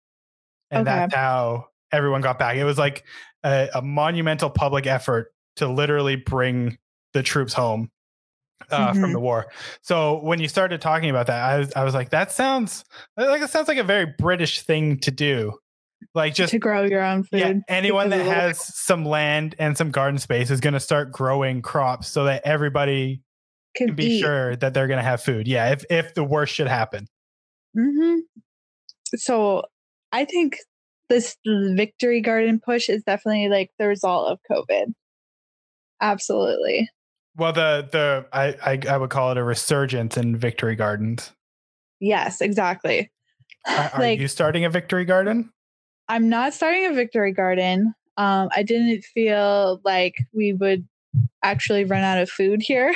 [0.71, 0.97] And okay.
[0.97, 2.57] that's how everyone got back.
[2.57, 3.05] It was like
[3.45, 6.79] a, a monumental public effort to literally bring
[7.13, 7.91] the troops home
[8.71, 9.01] uh, mm-hmm.
[9.01, 9.47] from the war.
[9.83, 12.85] So when you started talking about that, I was, I was like, that sounds
[13.17, 15.53] like it sounds like a very British thing to do.
[16.15, 17.41] Like just to grow your own food.
[17.41, 20.75] yeah, anyone that because of the- has some land and some garden space is going
[20.75, 23.23] to start growing crops so that everybody
[23.75, 24.21] can can be eat.
[24.21, 25.49] sure that they're going to have food.
[25.49, 27.09] Yeah, if if the worst should happen.
[27.75, 28.19] hmm
[29.17, 29.65] So
[30.13, 30.59] I think
[31.09, 34.93] this victory garden push is definitely like the result of COVID.
[36.01, 36.89] Absolutely.
[37.37, 41.33] Well, the the I, I I would call it a resurgence in victory gardens.
[42.01, 43.11] Yes, exactly.
[43.67, 45.51] Are, are like you starting a victory garden?
[46.09, 47.95] I'm not starting a victory garden.
[48.17, 50.87] Um, I didn't feel like we would
[51.43, 52.95] actually run out of food here,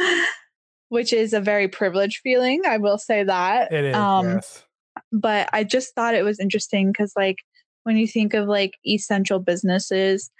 [0.88, 2.62] which is a very privileged feeling.
[2.66, 3.72] I will say that.
[3.72, 3.94] It is.
[3.94, 4.64] Um, yes.
[5.12, 7.36] but I just thought it was interesting because, like,
[7.84, 10.30] when you think of like essential businesses,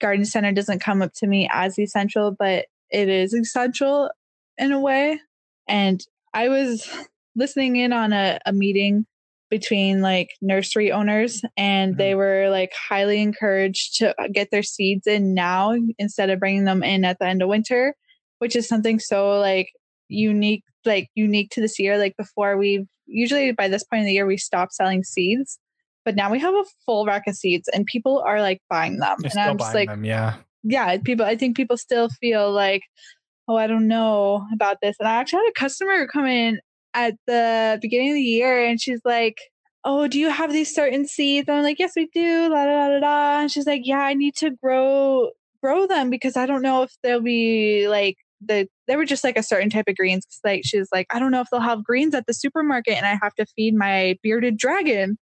[0.00, 4.10] garden center doesn't come up to me as essential, but it is essential
[4.58, 5.20] in a way.
[5.68, 6.00] And
[6.32, 6.88] I was
[7.34, 9.06] listening in on a, a meeting
[9.48, 15.06] between like nursery owners, and they were like highly encouraged to uh, get their seeds
[15.06, 17.94] in now instead of bringing them in at the end of winter,
[18.38, 19.70] which is something so like
[20.08, 21.96] unique, like unique to this year.
[21.96, 25.60] Like before, we usually by this point in the year we stop selling seeds,
[26.04, 29.16] but now we have a full rack of seeds, and people are like buying them,
[29.20, 30.04] You're and I'm just like, them.
[30.04, 30.36] Yeah.
[30.68, 31.24] Yeah, people.
[31.26, 32.82] I think people still feel like,
[33.48, 34.96] oh, I don't know about this.
[35.00, 36.60] And I actually had a customer come in
[36.94, 39.38] at the beginning of the year, and she's like,
[39.84, 42.88] "Oh, do you have these certain seeds?" And I'm like, "Yes, we do." La da
[42.90, 43.40] da da.
[43.42, 45.30] And she's like, "Yeah, I need to grow
[45.62, 49.38] grow them because I don't know if they'll be like." The, they were just like
[49.38, 50.26] a certain type of greens.
[50.44, 53.18] Like she's like, I don't know if they'll have greens at the supermarket, and I
[53.22, 55.18] have to feed my bearded dragon.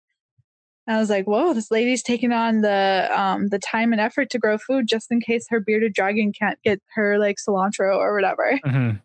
[0.87, 4.39] I was like, whoa, this lady's taking on the um the time and effort to
[4.39, 8.59] grow food just in case her bearded dragon can't get her like cilantro or whatever.
[8.65, 9.01] Mhm.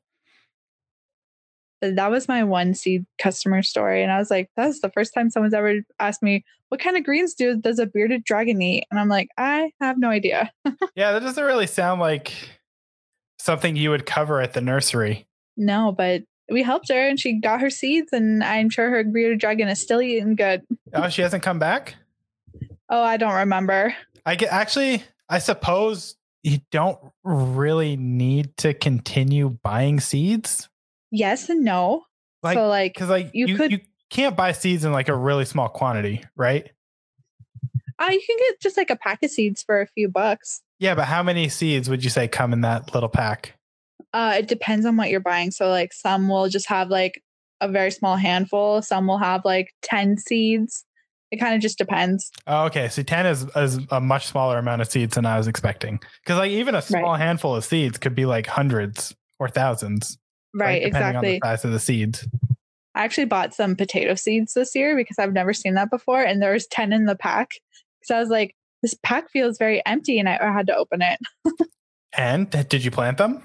[1.80, 4.02] But that was my one seed customer story.
[4.02, 7.04] And I was like, that's the first time someone's ever asked me, what kind of
[7.04, 8.86] greens do does a bearded dragon eat?
[8.90, 10.50] And I'm like, I have no idea.
[10.96, 12.32] Yeah, that doesn't really sound like
[13.40, 15.26] something you would cover at the nursery.
[15.56, 19.40] No, but we helped her and she got her seeds and I'm sure her bearded
[19.40, 20.62] dragon is still eating good.
[20.92, 21.94] Oh, she hasn't come back.
[22.88, 23.94] Oh, I don't remember.
[24.26, 25.02] I get actually.
[25.28, 30.68] I suppose you don't really need to continue buying seeds,
[31.10, 32.04] Yes and no.
[32.42, 33.80] like so like because like you you, could- you
[34.10, 36.70] can't buy seeds in like a really small quantity, right?
[37.98, 40.60] uh, you can get just like a pack of seeds for a few bucks.
[40.78, 43.54] Yeah, but how many seeds would you say come in that little pack?
[44.12, 45.50] Uh, it depends on what you're buying.
[45.50, 47.22] So like some will just have like
[47.60, 48.82] a very small handful.
[48.82, 50.84] Some will have like 10 seeds.
[51.30, 52.30] It kind of just depends.
[52.46, 55.48] Oh, okay, so ten is, is a much smaller amount of seeds than I was
[55.48, 55.98] expecting.
[56.22, 60.16] Because like even a small handful of seeds could be like hundreds or thousands,
[60.54, 61.32] Right, on exactly.
[61.32, 62.28] the size of the seeds.
[62.94, 66.22] I actually bought some potato seeds this year because I've never seen that before.
[66.22, 67.50] And there was 10 in the pack.
[68.04, 71.02] So I was like, this pack feels very empty and I, I had to open
[71.02, 71.18] it.
[72.16, 73.42] And did you plant them?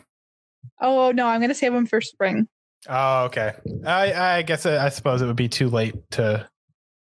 [0.82, 2.48] Oh no, I'm to save them for spring.
[2.88, 3.54] Oh, okay.
[3.86, 6.50] I I guess I, I suppose it would be too late to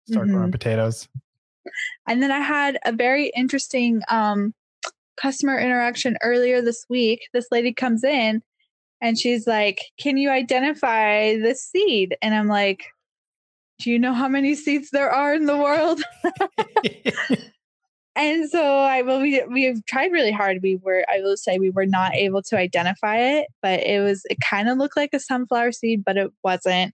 [0.10, 1.08] start growing potatoes.
[2.08, 4.54] And then I had a very interesting um,
[5.18, 7.28] customer interaction earlier this week.
[7.34, 8.42] This lady comes in
[9.02, 12.16] and she's like, Can you identify this seed?
[12.22, 12.86] And I'm like,
[13.80, 16.02] Do you know how many seeds there are in the world?
[18.18, 20.60] And so I well we we've tried really hard.
[20.64, 24.22] We were I will say we were not able to identify it, but it was
[24.30, 26.94] it kind of looked like a sunflower seed, but it wasn't.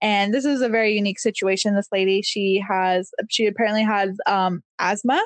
[0.00, 1.74] And this is a very unique situation.
[1.74, 5.22] This lady, she has she apparently has um asthma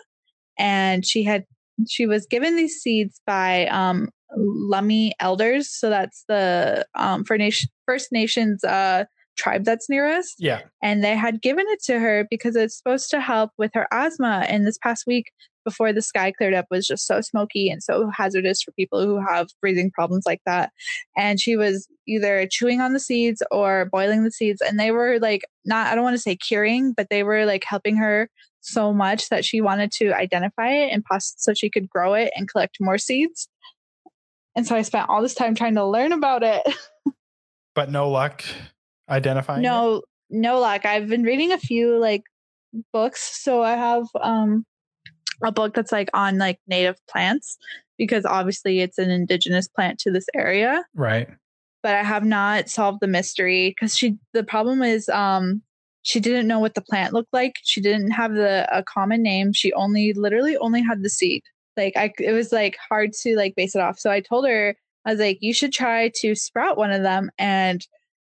[0.59, 1.45] and she had
[1.89, 5.71] she was given these seeds by um Lummi elders.
[5.71, 9.05] So that's the um First Nations uh
[9.37, 10.63] tribe that's near us yeah.
[10.83, 14.45] and they had given it to her because it's supposed to help with her asthma.
[14.49, 15.31] And this past week,
[15.65, 19.21] before the sky cleared up, was just so smoky and so hazardous for people who
[19.21, 20.71] have breathing problems like that.
[21.17, 25.19] And she was either chewing on the seeds or boiling the seeds, and they were
[25.19, 28.93] like not I don't want to say curing, but they were like helping her so
[28.93, 32.49] much that she wanted to identify it and pass so she could grow it and
[32.49, 33.49] collect more seeds.
[34.55, 36.63] And so I spent all this time trying to learn about it.
[37.75, 38.43] But no luck
[39.09, 39.61] identifying.
[39.61, 39.63] it?
[39.69, 42.23] no no luck i've been reading a few like
[42.93, 44.65] books so i have um
[45.45, 47.57] a book that's like on like native plants
[47.99, 51.29] because obviously it's an indigenous plant to this area Right.
[51.83, 55.63] but i have not solved the mystery because she the problem is um
[56.03, 59.53] she didn't know what the plant looked like she didn't have the a common name
[59.53, 61.43] she only literally only had the seed
[61.77, 64.75] like i it was like hard to like base it off so i told her
[65.05, 67.87] i was like you should try to sprout one of them and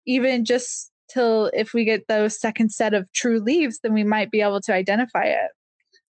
[0.09, 4.31] even just till if we get those second set of true leaves then we might
[4.33, 5.51] be able to identify it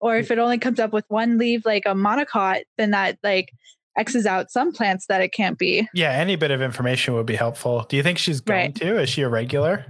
[0.02, 3.50] Or if it only comes up with one leaf, like a monocot, then that like
[3.98, 5.88] X's out some plants that it can't be.
[5.94, 7.86] Yeah, any bit of information would be helpful.
[7.88, 8.76] Do you think she's going Right.
[8.76, 9.00] to?
[9.00, 9.86] Is she a regular?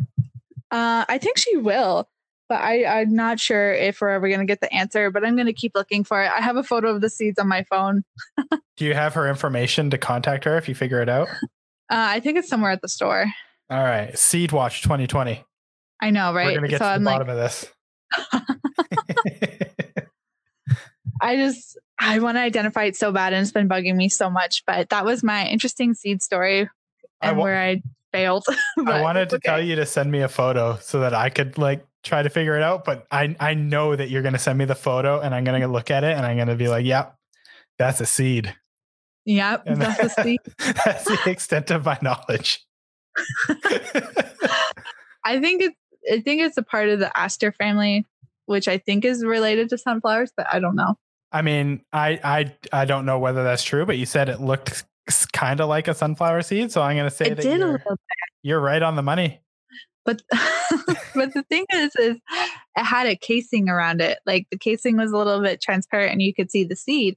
[0.71, 2.07] Uh, I think she will,
[2.49, 5.35] but I, I'm not sure if we're ever going to get the answer, but I'm
[5.35, 6.29] going to keep looking for it.
[6.35, 8.03] I have a photo of the seeds on my phone.
[8.77, 11.27] Do you have her information to contact her if you figure it out?
[11.91, 13.25] Uh, I think it's somewhere at the store.
[13.69, 14.17] All right.
[14.17, 15.43] Seed Watch 2020.
[16.01, 16.55] I know, right?
[16.55, 17.65] We're to get so to the I'm like, bottom of this.
[21.21, 24.29] I just, I want to identify it so bad and it's been bugging me so
[24.29, 24.65] much.
[24.65, 26.69] But that was my interesting seed story
[27.21, 28.45] I and wa- where I failed.
[28.85, 31.85] I wanted to tell you to send me a photo so that I could like
[32.03, 34.65] try to figure it out, but I I know that you're going to send me
[34.65, 35.73] the photo and I'm going to mm-hmm.
[35.73, 37.15] look at it and I'm going to be like, "Yep,
[37.77, 38.53] that's a seed."
[39.25, 40.39] Yep, And that's the seed.
[40.85, 42.65] that's the extent of my knowledge.
[45.25, 45.75] I think it's,
[46.11, 48.05] I think it's a part of the aster family,
[48.45, 50.95] which I think is related to sunflowers, but I don't know.
[51.31, 54.83] I mean, I I I don't know whether that's true, but you said it looked
[55.31, 57.71] kind of like a sunflower seed, so I'm going to say It that did you're,
[57.71, 57.95] little
[58.43, 59.41] you're right on the money.
[60.05, 60.21] but
[61.15, 62.17] but the thing is is
[62.75, 66.21] it had a casing around it like the casing was a little bit transparent and
[66.21, 67.15] you could see the seed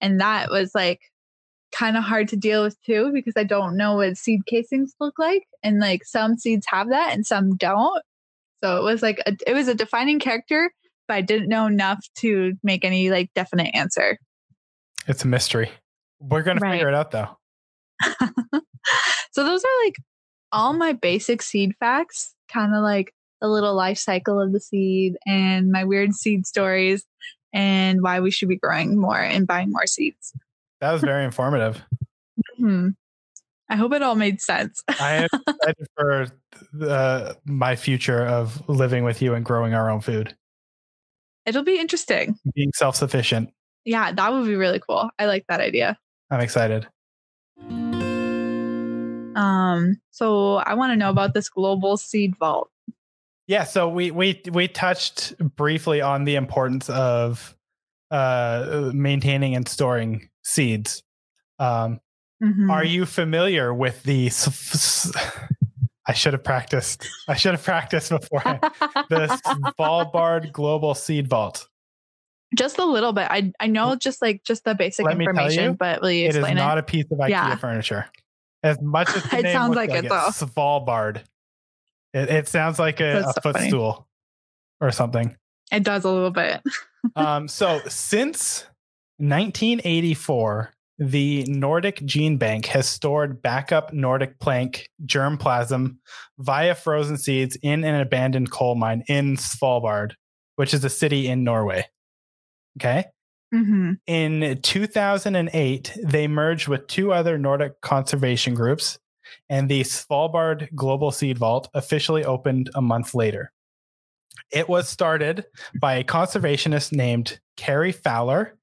[0.00, 1.00] and that was like
[1.72, 5.18] kind of hard to deal with too because i don't know what seed casings look
[5.18, 8.02] like and like some seeds have that and some don't
[8.64, 10.70] so it was like a, it was a defining character
[11.06, 14.18] but i didn't know enough to make any like definite answer
[15.06, 15.70] It's a mystery.
[16.20, 17.28] We're going to figure it out though.
[19.32, 19.96] so those are like
[20.52, 25.16] all my basic seed facts, kind of like the little life cycle of the seed
[25.26, 27.04] and my weird seed stories
[27.52, 30.34] and why we should be growing more and buying more seeds.
[30.80, 31.82] That was very informative.
[32.56, 32.90] Hmm.
[33.70, 34.82] I hope it all made sense.
[35.00, 36.26] I am excited for
[36.82, 40.34] uh, my future of living with you and growing our own food,
[41.44, 42.38] It'll be interesting.
[42.54, 43.50] being self sufficient.
[43.84, 45.10] Yeah, that would be really cool.
[45.18, 45.98] I like that idea.
[46.30, 46.86] I'm excited.
[49.36, 52.70] Um, so I want to know about this global seed vault.
[53.46, 57.56] Yeah, so we we we touched briefly on the importance of
[58.10, 61.02] uh, maintaining and storing seeds.
[61.58, 62.00] Um,
[62.42, 62.70] Mhm.
[62.70, 64.26] Are you familiar with the?
[66.06, 67.06] I should have practiced.
[67.26, 68.40] I should have practiced before.
[69.10, 69.40] the
[69.76, 71.68] Svalbard Global Seed Vault.
[72.56, 73.26] just a little bit.
[73.28, 76.28] I I know just like just the basic Let information, you, but will you It
[76.30, 76.60] is explain it?
[76.60, 77.56] It is not a piece of IKEA Yeah.
[77.56, 78.06] furniture.
[78.62, 80.28] As much as the It name sounds like it, though.
[80.30, 81.22] Svalbard.
[82.14, 83.58] It, it sounds like a, so funny.
[83.58, 84.06] footstool
[84.80, 85.36] or something.
[85.72, 86.62] It does a little bit.
[87.16, 88.64] um, so since
[89.18, 95.96] 1984, the Nordic Gene Bank has stored backup Nordic plank germplasm
[96.38, 100.12] via frozen seeds in an abandoned coal mine in Svalbard,
[100.56, 101.86] which is a city in Norway.
[102.78, 103.04] Okay.
[103.52, 108.98] hmm In 2008, they merged with two other Nordic conservation groups,
[109.48, 113.52] and the Svalbard Global Seed Vault officially opened a month later.
[114.50, 115.44] It was started
[115.80, 118.57] by a conservationist named Cary Fowler,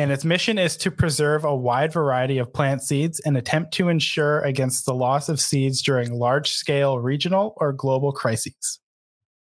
[0.00, 3.90] and its mission is to preserve a wide variety of plant seeds and attempt to
[3.90, 8.80] ensure against the loss of seeds during large scale regional or global crises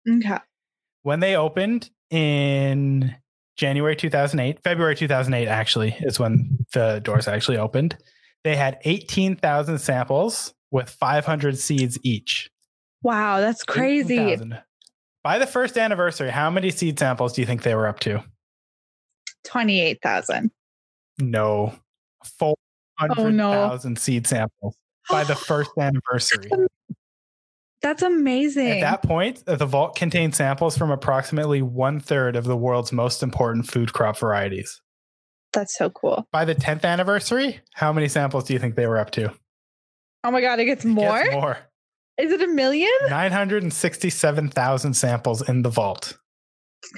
[0.07, 0.37] Okay.
[1.05, 3.15] when they opened in
[3.57, 7.97] January 2008, February 2008 actually is when the doors actually opened.
[8.45, 12.51] They had 18,000 samples with 500 seeds each.
[13.03, 14.19] Wow, that's crazy.
[14.19, 14.59] 18,000.
[15.25, 18.23] By the first anniversary, how many seed samples do you think they were up to?
[19.45, 20.51] 28,000.
[21.19, 21.75] No.
[22.39, 24.77] 400,000 seed samples
[25.11, 26.51] by the first anniversary.
[27.83, 28.71] That's amazing.
[28.71, 32.93] At that point, uh, the vault contained samples from approximately one third of the world's
[32.93, 34.81] most important food crop varieties.
[35.53, 36.27] That's so cool.
[36.31, 39.33] By the 10th anniversary, how many samples do you think they were up to?
[40.25, 41.31] Oh my God, it gets It gets more?
[41.33, 41.59] more.
[42.19, 42.89] Is it a million?
[43.09, 46.17] 967,000 samples in the vault.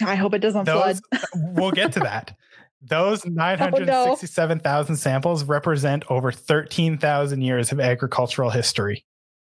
[0.05, 1.23] I hope it doesn't Those, flood.
[1.35, 2.37] we'll get to that.
[2.83, 9.05] Those 967,000 samples represent over 13,000 years of agricultural history.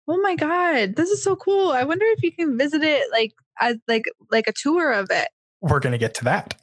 [0.07, 1.71] Oh my God, this is so cool.
[1.71, 5.27] I wonder if you can visit it like as like like a tour of it.
[5.61, 6.55] We're going to get to that.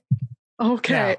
[0.59, 1.17] Okay.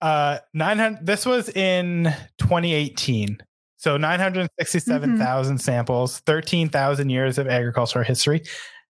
[0.00, 3.38] Uh, 900, this was in 2018.
[3.78, 8.42] So 967,000 samples, 13,000 years of agricultural history.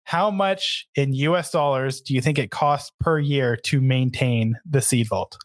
[0.08, 4.80] How much in US dollars do you think it costs per year to maintain the
[4.80, 5.36] seed vault?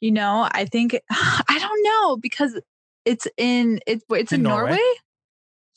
[0.00, 2.60] You know, I think I don't know because
[3.06, 4.72] it's in it's it's In in Norway?
[4.72, 4.94] Norway.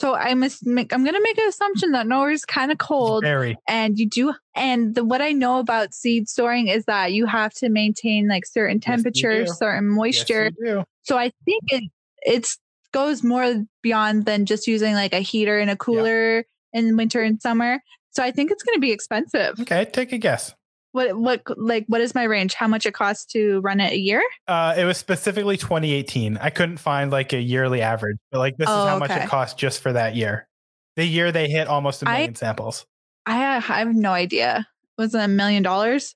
[0.02, 0.92] So I must make.
[0.92, 3.56] I'm gonna make an assumption that Norway's kind of cold, Very.
[3.70, 4.34] and you do.
[4.54, 8.46] And the, what I know about seed storing is that you have to maintain like
[8.46, 9.56] certain temperatures, do.
[9.56, 10.52] certain moisture.
[10.62, 10.86] Yes.
[11.04, 11.84] So I think it
[12.24, 12.60] it's
[12.92, 17.42] goes more beyond than just using like a heater and a cooler in winter and
[17.42, 17.80] summer.
[18.16, 19.60] So I think it's going to be expensive.
[19.60, 20.54] Okay, take a guess.
[20.94, 22.54] What what like what is my range?
[22.54, 24.24] How much it costs to run it a year?
[24.48, 26.38] Uh, it was specifically 2018.
[26.38, 29.28] I couldn't find like a yearly average, but like this Oh, is how much it
[29.28, 30.48] cost just for that year.
[30.96, 32.86] The year they hit almost a million samples.
[33.26, 34.66] I ha- I have no idea.
[34.98, 36.16] Was it a million dollars?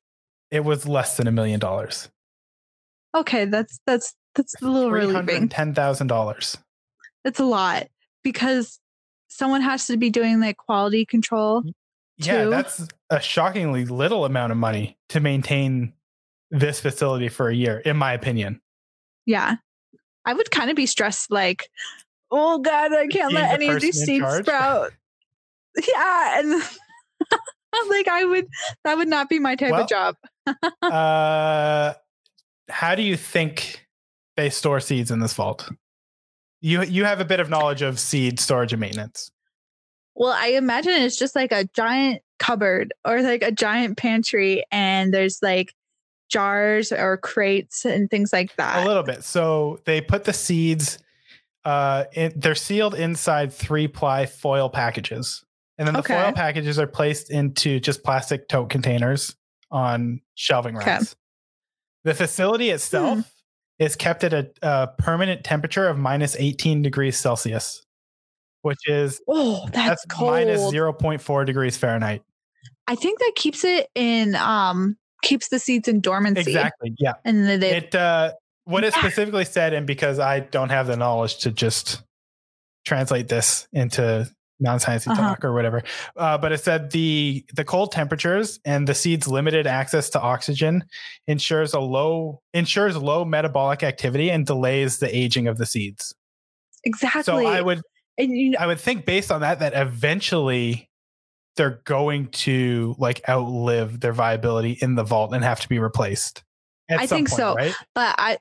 [0.50, 2.08] It was less than a million dollars.
[3.14, 5.50] Okay, that's that's that's a little relieving.
[5.50, 6.58] ten thousand dollars.
[7.26, 7.88] That's a lot
[8.24, 8.80] because
[9.28, 11.64] someone has to be doing like quality control.
[12.20, 12.49] Yeah, Two.
[12.49, 15.93] that's a shockingly little amount of money to maintain
[16.51, 18.59] this facility for a year, in my opinion.
[19.26, 19.55] Yeah.
[20.26, 21.70] I would kind of be stressed like,
[22.30, 24.45] oh God, I can't Being let any of these seeds charge?
[24.45, 24.91] sprout.
[25.88, 26.39] Yeah.
[26.39, 26.51] And
[27.89, 28.47] like I would
[28.84, 30.15] that would not be my type Well, of job.
[30.82, 31.93] uh,
[32.67, 33.86] how do you think
[34.36, 35.70] they store seeds in this vault?
[36.59, 39.32] You you have a bit of knowledge of seed storage and maintenance.
[40.20, 45.13] Well, I imagine it's just like a giant cupboard or like a giant pantry and
[45.13, 45.74] there's like
[46.30, 48.84] jars or crates and things like that.
[48.84, 49.24] a little bit.
[49.24, 50.99] So they put the seeds.
[51.65, 55.43] Uh, in, they're sealed inside three ply foil packages,
[55.78, 56.13] and then the Okay.
[56.13, 59.36] foil packages are placed into just plastic tote containers
[59.72, 60.91] on shelving Okay.
[60.91, 61.15] racks.
[62.05, 63.22] The facility itself Hmm.
[63.78, 67.86] is kept at a, a permanent temperature of minus 18 degrees Celsius,
[68.62, 70.32] which is Oh, that's, that's, cold.
[70.32, 72.22] minus 0.4 degrees Fahrenheit.
[72.88, 76.41] I think that keeps it in um keeps the seeds in dormancy.
[76.41, 76.93] Exactly.
[76.97, 77.14] Yeah.
[77.26, 78.34] And they it uh
[78.66, 82.03] what it specifically said and because i don't have the knowledge to just
[82.86, 84.30] translate this into
[84.60, 85.22] non-sciencey Uh-huh.
[85.22, 85.82] talk or whatever
[86.18, 90.84] uh, but it said the the cold temperatures and the seed's limited access to oxygen
[91.28, 96.14] ensures a low ensures low metabolic activity and delays the aging of the seeds
[96.84, 97.82] exactly so i would
[98.20, 100.88] and you know, i would think based on that that eventually
[101.55, 106.43] they're going to like outlive their viability in the vault and have to be replaced
[106.89, 107.55] at I think point, so.
[107.55, 108.38] right but I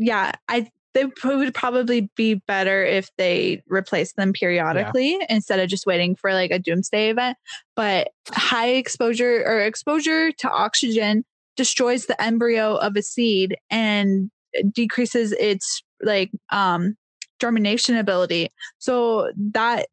[0.00, 5.86] yeah, I they would probably be better if they replace them periodically instead of just
[5.86, 7.38] waiting for like a doomsday event.
[7.76, 11.24] But high exposure or exposure to oxygen
[11.56, 14.30] destroys the embryo of a seed and
[14.72, 16.96] decreases its like um
[17.40, 18.50] germination ability.
[18.78, 19.86] So that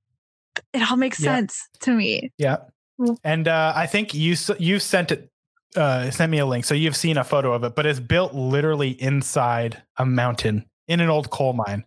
[0.73, 1.35] it all makes Yeah.
[1.35, 2.31] sense to me.
[2.37, 2.57] Yeah.
[2.99, 3.17] Mm.
[3.23, 5.29] And uh, I think you s- you sent it
[5.75, 8.33] uh, sent me a link, so you've seen a photo of it, but it's built
[8.33, 11.83] literally inside a mountain in an old coal mine.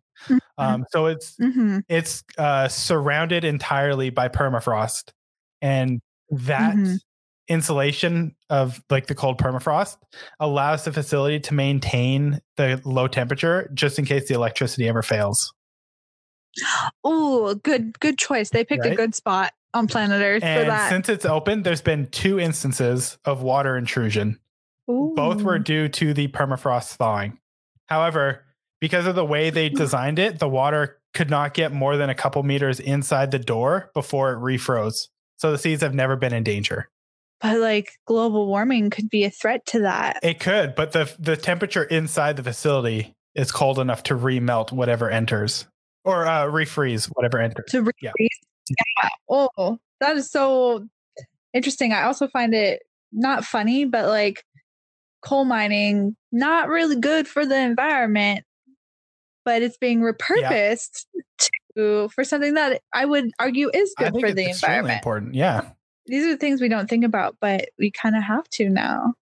[0.59, 5.11] Um, so it's hmm it's uh, surrounded entirely by permafrost,
[5.63, 6.01] and
[6.31, 6.99] that Mhm.
[7.51, 9.97] Insulation of like the cold permafrost
[10.39, 15.53] allows the facility to maintain the low temperature just in case the electricity ever fails.
[17.05, 18.51] Oh, good good choice.
[18.51, 20.89] They picked a good spot on planet Earth for that.
[20.89, 24.39] since it's open, there's been two instances of water intrusion.
[24.87, 27.39] Both were due to the permafrost thawing.
[27.87, 28.45] However,
[28.81, 29.77] because of the way they hmm.
[29.77, 33.91] designed it, the water could not get more than a couple meters inside the door
[33.95, 35.09] before it refroze.
[35.37, 36.89] So the seeds have never been in danger.
[37.41, 40.21] But like global warming could be a threat to that.
[40.23, 45.11] It could, but the the temperature inside the facility is cold enough to remelt whatever
[45.11, 45.67] enters
[46.05, 47.67] or uh, refreeze whatever enters.
[47.71, 47.93] To refreeze.
[48.03, 48.13] Yeah.
[48.69, 49.09] Yeah.
[49.29, 50.87] Oh, that is so
[51.55, 51.93] interesting.
[51.93, 52.83] I also find it
[53.13, 54.45] not funny, but like
[55.23, 58.45] coal mining, not really good for the environment,
[59.45, 61.07] but it's being repurposed
[61.77, 64.99] to for something that I would argue is good for the environment.
[64.99, 65.35] important.
[65.35, 65.71] Yeah.
[66.11, 69.15] These are things we don't think about, but we kind of have to now.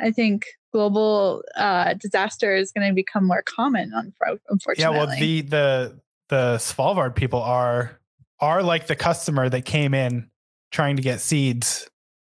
[0.00, 4.82] I think global uh, disaster is going to become more common, unfortunately.
[4.82, 8.00] Yeah, well, the the the Svalbard people are
[8.40, 10.30] are like the customer that came in
[10.72, 11.88] trying to get seeds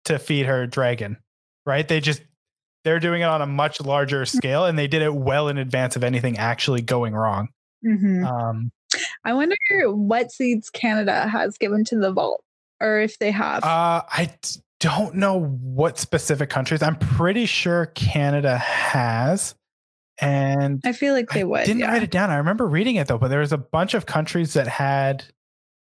[0.03, 1.17] to feed her dragon,
[1.65, 1.87] right?
[1.87, 2.21] They just
[2.83, 5.95] they're doing it on a much larger scale, and they did it well in advance
[5.95, 7.47] of anything actually going wrong.
[7.85, 8.25] Mhm.
[8.25, 8.71] Um,
[9.23, 12.43] I wonder what seeds Canada has given to the vault,
[12.82, 13.63] or if they have.
[13.63, 16.82] uh, I d- don't know what specific countries.
[16.84, 19.55] I'm pretty sure Canada has,
[20.19, 21.65] and I feel like they I would.
[21.65, 21.91] didn't yeah.
[21.91, 22.30] write it down.
[22.30, 25.26] I remember reading it though, but there was a bunch of countries that had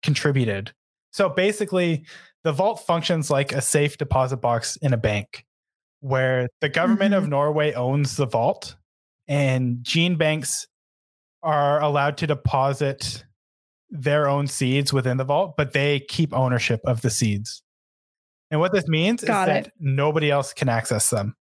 [0.03, 0.71] contributed.
[1.11, 2.05] So basically,
[2.43, 5.45] the vault functions like a safe deposit box in a bank,
[6.01, 7.23] where the government Mm-hmm.
[7.23, 8.75] of Norway owns the vault,
[9.27, 10.67] and gene banks
[11.41, 13.23] are allowed to deposit
[13.93, 17.61] their own seeds within the vault, but they keep ownership of the seeds.
[18.51, 19.63] And what this means Got is it.
[19.65, 21.35] that nobody else can access them.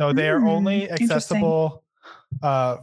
[0.00, 1.84] So they are Hmm, only accessible.
[2.40, 2.78] Uh,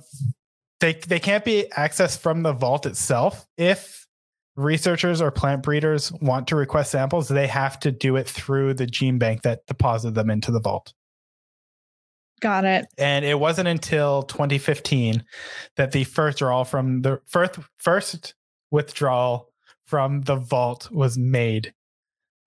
[0.81, 3.47] they they can't be accessed from the vault itself.
[3.57, 4.05] If
[4.57, 8.85] researchers or plant breeders want to request samples, they have to do it through the
[8.85, 10.93] gene bank that deposited them into the vault.
[12.41, 12.85] Got it.
[12.97, 15.23] And it wasn't until 2015
[15.77, 18.35] that the first withdrawal from the first first
[18.71, 19.49] withdrawal
[19.85, 21.73] from the vault was made.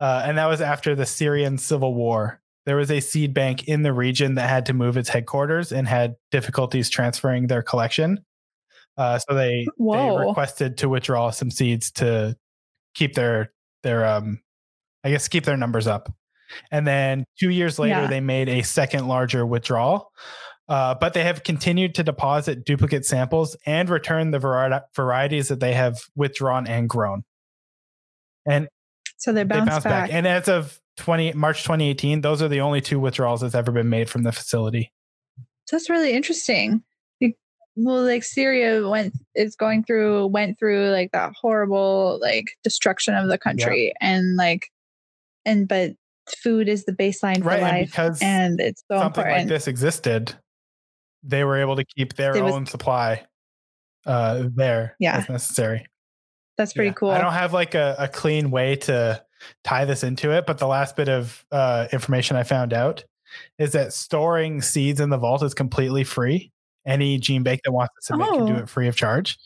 [0.01, 2.41] Uh, and that was after the Syrian civil war.
[2.67, 5.89] There was a seed bank in the region that had to move its headquarters and
[5.89, 8.25] had difficulties transferring their collection.
[8.97, 12.37] Uh, so they, they requested to withdraw some seeds to
[12.95, 13.53] keep their
[13.85, 14.41] their um,
[15.05, 16.13] I guess keep their numbers up.
[16.71, 18.07] And then two years later, Yeah.
[18.09, 20.11] they made a second larger withdrawal.
[20.69, 25.61] Uh, but they have continued to deposit duplicate samples and return the vari- varieties that
[25.61, 27.25] they have withdrawn and grown.
[28.47, 28.69] And
[29.17, 30.09] So they they bounce, bounce back.
[30.09, 30.13] back.
[30.13, 33.89] And as of 20 March 2018, those are the only two withdrawals that's ever been
[33.89, 34.93] made from the facility.
[35.71, 36.83] That's really interesting.
[37.81, 43.29] Well, like Syria went is going through went through like that horrible like destruction of
[43.29, 44.67] the country and like
[45.45, 45.93] and but
[46.43, 49.39] food is the baseline for Right, and life because and it's so Something important.
[49.43, 50.35] like this existed,
[51.29, 53.25] they were able to keep their was- own supply
[54.07, 55.19] uh, there Yeah.
[55.19, 55.87] as necessary.
[56.57, 56.95] That's pretty Yeah.
[56.95, 57.11] cool.
[57.11, 59.23] I don't have like a, a clean way to
[59.63, 63.05] tie this into it, but the last bit of uh, information I found out
[63.59, 66.51] is that storing seeds in the vault is completely free.
[66.87, 68.59] Any gene bank that wants to submit can do Oh.
[68.61, 69.39] it free of charge.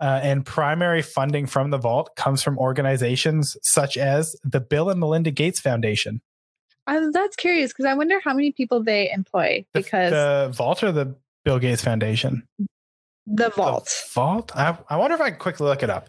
[0.00, 4.98] Uh, and primary funding from the vault comes from organizations such as the Bill and
[4.98, 6.20] Melinda Gates Foundation.
[6.86, 10.82] I, that's curious because I wonder how many people they employ The, because the vault
[10.82, 11.14] or the
[11.44, 12.46] Bill Gates Foundation?
[12.58, 12.66] the
[13.26, 14.04] The vault.
[14.12, 14.52] vault?
[14.54, 16.08] I, I wonder if I can quickly look it up.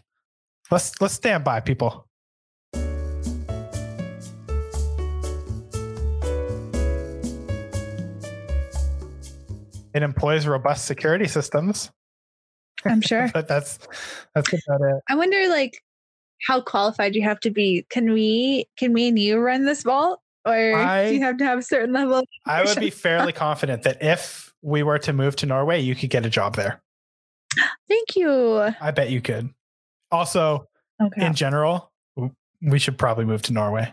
[0.72, 2.08] Let's let's stand by, people.
[9.94, 11.90] It employs robust security systems,
[12.84, 13.30] I'm sure.
[13.34, 13.80] but that's
[14.34, 15.02] that's about it.
[15.08, 15.82] I wonder like
[16.46, 17.86] how qualified you have to be.
[17.90, 20.20] Can we can we and you run this vault?
[20.46, 23.34] Or I- do you have to have a certain level of I would be fairly
[23.46, 26.82] confident that if we were to move to Norway, you could get a job there.
[27.88, 28.60] Thank you.
[28.82, 29.50] I bet you could.
[30.12, 30.68] Also,
[31.02, 31.26] Okay.
[31.26, 31.92] in general,
[32.62, 33.92] we should probably move to Norway.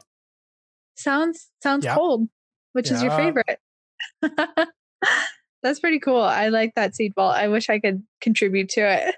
[0.97, 1.95] sounds sounds Yeah.
[1.95, 2.29] cold,
[2.73, 3.59] which is your favorite.
[5.63, 6.21] That's pretty cool.
[6.21, 7.37] I like that seed vault.
[7.37, 9.15] I wish I could contribute to it.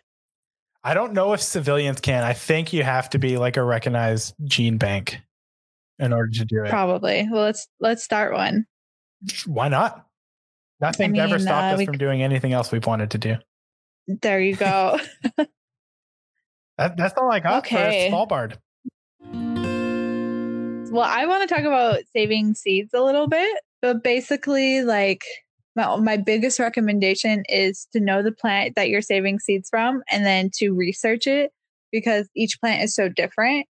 [0.82, 2.22] I don't know if civilians can.
[2.22, 5.18] I think you have to be like a recognized gene bank
[5.98, 6.70] in order to do it.
[6.70, 7.28] Probably.
[7.30, 8.66] Well, let's let's start one.
[9.46, 10.06] Why not?
[10.80, 13.36] Nothing's ever mean, stopped uh, us we from doing anything else we've wanted to do.
[14.06, 14.98] There you go.
[16.76, 18.10] That, that's all I got Okay.
[18.10, 18.56] for Svalbard.
[20.90, 25.22] well, I want to talk about saving seeds a little bit, but basically, like
[25.76, 30.26] my, my biggest recommendation is to know the plant that you're saving seeds from and
[30.26, 31.52] then to research it
[31.92, 33.66] because each plant is so different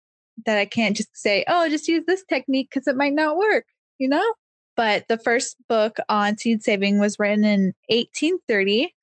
[0.45, 3.65] that I can't just say, oh, just use this technique because it might not work,
[3.97, 4.33] you know?
[4.75, 8.93] But the first book on seed saving was written in 1830,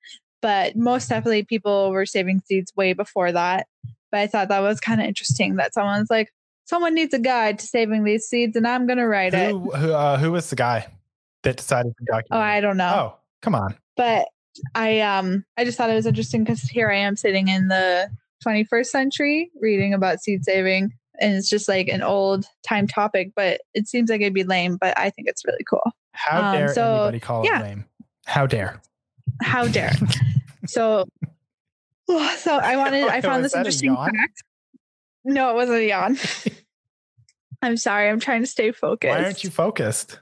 [0.41, 3.67] but most definitely people were saving seeds way before that.
[4.11, 6.33] But I thought that was kind of interesting that someone's like,
[6.65, 9.51] someone needs a guide to saving these seeds and I'm going to write it.
[9.51, 10.87] Who who, uh, who was the guy
[11.43, 12.29] that decided to document?
[12.31, 12.39] Oh.
[12.39, 12.95] I don't know.
[12.95, 13.77] Oh, come on.
[13.97, 14.29] But
[14.75, 18.11] I um I just thought it was interesting because here I am sitting in the
[18.47, 23.61] 21st century reading about seed saving and it's just like an old time topic, but
[23.75, 25.93] it seems like it'd be lame, but I think it's really cool.
[26.13, 27.61] How Um, dare so, anybody call yeah.
[27.61, 27.85] it lame?
[28.27, 28.81] How dare?
[29.43, 29.93] How dare.
[30.67, 31.05] so
[32.09, 34.43] so I wanted I found this interesting fact.
[35.25, 36.17] No, it wasn't a yawn.
[37.63, 39.11] I'm sorry, I'm trying to stay focused.
[39.11, 40.21] Why aren't you focused?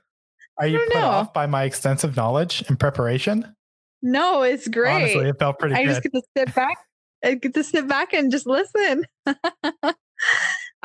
[0.59, 1.07] Are you put know.
[1.07, 3.55] off by my extensive knowledge and preparation?
[4.03, 4.95] No, it's great.
[4.95, 5.89] Honestly, it felt pretty I good.
[5.89, 6.79] just get to sit back.
[7.23, 9.05] I get to sit back and just listen.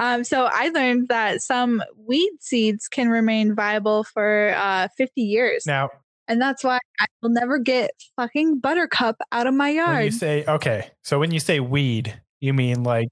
[0.01, 5.63] Um, so I learned that some weed seeds can remain viable for uh, 50 years,
[5.67, 5.89] now,
[6.27, 10.43] and that's why I will never get fucking buttercup out of my when you say
[10.47, 13.09] okay, so when you say weed, you mean like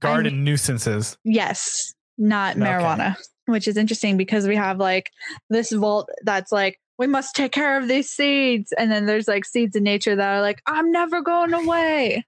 [0.00, 1.16] garden nuisances.
[1.24, 2.64] yes, not Okay.
[2.64, 3.16] marijuana,
[3.46, 5.10] which is interesting because we have like
[5.48, 9.44] this vault that's like we must take care of these seeds, and then there's like
[9.44, 12.24] seeds in nature that are like I'm never going away.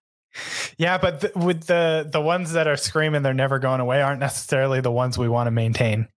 [0.78, 4.20] Yeah, but th- with the the ones that are screaming they're never going away aren't
[4.20, 6.09] necessarily the ones we want to maintain.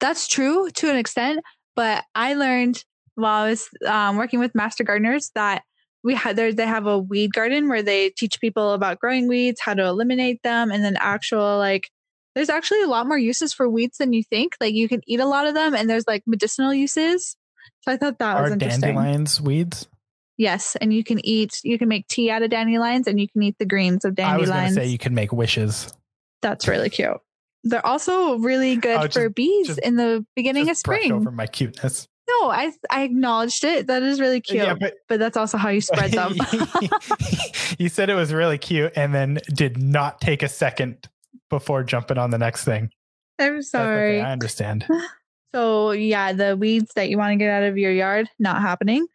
[0.00, 1.40] That's true to an extent,
[1.74, 2.84] but I learned
[3.14, 5.62] while I was um, working with master gardeners that
[6.04, 9.60] we had there they have a weed garden where they teach people about growing weeds,
[9.60, 11.90] how to eliminate them, and then actual like
[12.34, 14.54] there's actually a lot more uses for weeds than you think.
[14.60, 17.36] Like you can eat a lot of them, and there's like medicinal uses.
[17.82, 18.80] So I thought that was Are interesting.
[18.80, 19.88] dandelions weeds?
[20.38, 21.60] Yes, and you can eat.
[21.64, 24.50] You can make tea out of dandelions, and you can eat the greens of dandelions.
[24.50, 25.92] I was going to say you can make wishes.
[26.42, 27.16] That's really cute.
[27.64, 31.12] They're also really good Oh, for just- bees just- in the beginning of spring.
[31.12, 32.06] over my cuteness.
[32.28, 33.86] No, I I acknowledged it.
[33.88, 34.62] That is really uh, cute.
[34.62, 36.36] Yeah, but but that's also how you spread them.
[37.78, 41.08] you said it was really cute and then did not take a second
[41.50, 42.90] before jumping on the next thing.
[43.38, 44.20] I'm That's okay, sorry.
[44.20, 44.86] I understand.
[45.54, 49.06] So yeah, the weeds that you want to get out of your yard, not happening.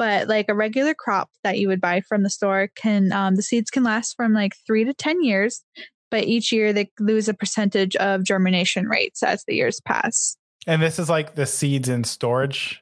[0.00, 3.42] But like a regular crop that you would buy from the store can um, the
[3.42, 5.62] seeds can last from like three to ten years,
[6.10, 10.38] but each year they lose a percentage of germination rates as the years pass.
[10.66, 12.80] And this is like the seeds in storage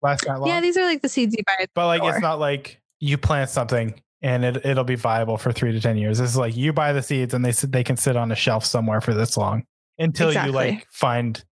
[0.00, 0.48] last that long.
[0.48, 1.64] Yeah, these are like the seeds you buy.
[1.64, 2.10] At but like store.
[2.12, 5.96] it's not like you plant something and it, it'll be viable for three to ten
[5.96, 6.18] years.
[6.18, 8.64] This is like you buy the seeds and they they can sit on a shelf
[8.64, 9.64] somewhere for this long
[9.98, 10.50] until Exactly.
[10.50, 11.42] you like find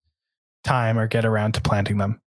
[0.62, 2.20] time or get around to planting them.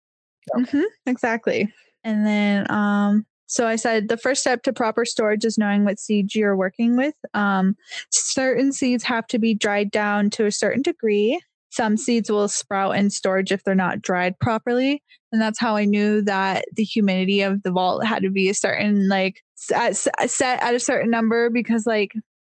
[0.54, 1.72] Mhm, exactly.
[2.04, 6.00] And then, um, so I said the first step to proper storage is knowing what
[6.00, 7.14] seeds you're working with.
[7.34, 7.76] Um,
[8.10, 11.40] certain seeds have to be dried down to a certain degree.
[11.70, 15.02] Some seeds will sprout in storage if they're not dried properly.
[15.32, 18.54] And that's how I knew that the humidity of the vault had to be a
[18.54, 19.42] certain, like,
[19.74, 22.12] at- set at a certain number because, like,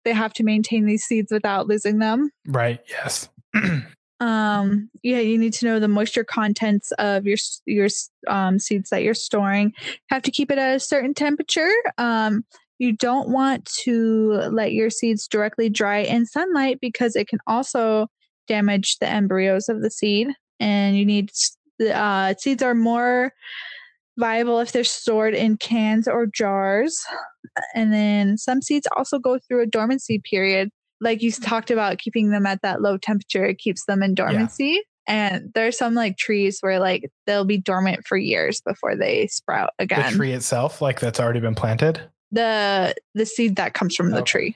[0.06, 2.80] they have to maintain these seeds without losing them Right.
[2.88, 3.28] Yes.
[4.22, 7.90] um yeah you need to know the moisture contents of your your
[8.28, 9.74] um, seeds that you're storing.
[10.10, 11.72] Have to keep it at a certain temperature.
[11.98, 12.46] Um
[12.78, 18.08] you don't want to let your seeds directly dry in sunlight because it can also
[18.48, 20.28] damage the embryos of the seed
[20.60, 21.32] and you need
[21.80, 23.34] the uh, seeds are more
[24.18, 27.04] viable if they're stored in cans or jars.
[27.74, 30.70] And then some seeds also go through a dormancy period
[31.02, 31.44] like you mm-hmm.
[31.44, 35.78] talked about keeping them at that low temperature it keeps them in dormancy and there's
[35.78, 40.12] some like trees where like they'll be dormant for years before they sprout again.
[40.12, 42.02] The tree itself, like that's already been planted.
[42.32, 44.24] the the seed that comes from the oh.
[44.24, 44.56] tree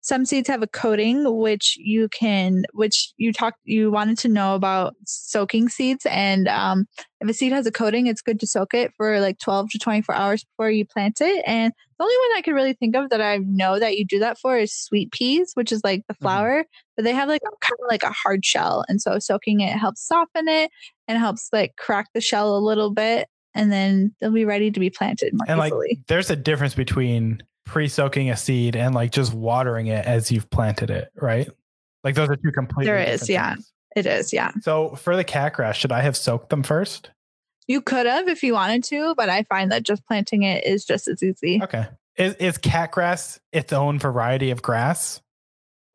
[0.00, 4.54] some seeds have a coating which you can which you talked you wanted to know
[4.54, 6.06] about soaking seeds.
[6.06, 6.86] And um,
[7.20, 9.78] if a seed has a coating it's good to soak it for like 12 to
[9.78, 11.42] 24 hours before you plant it.
[11.46, 14.18] And the only one i could really think of that i know that you do
[14.18, 16.18] that for is sweet peas which is like the Mhm.
[16.18, 16.64] flower.
[16.96, 18.84] But they have like a, kind of like a hard shell.
[18.88, 20.70] And so soaking it helps soften it
[21.08, 23.28] and helps like crack the shell a little bit.
[23.54, 25.72] And then they'll be ready to be planted more And like
[26.08, 30.88] there's a difference between pre-soaking a seed and like just watering it as you've planted
[30.88, 31.48] it, right?
[32.02, 33.54] Like those are two completely There is, yeah.
[33.54, 33.72] things.
[33.96, 37.10] it is yeah So for the cat grass, should I have soaked them first?
[37.66, 40.84] You could have if you wanted to, but I find that just planting it is
[40.84, 41.60] just as easy.
[41.62, 41.86] Okay.
[42.16, 45.20] Is is cat grass its own variety of grass?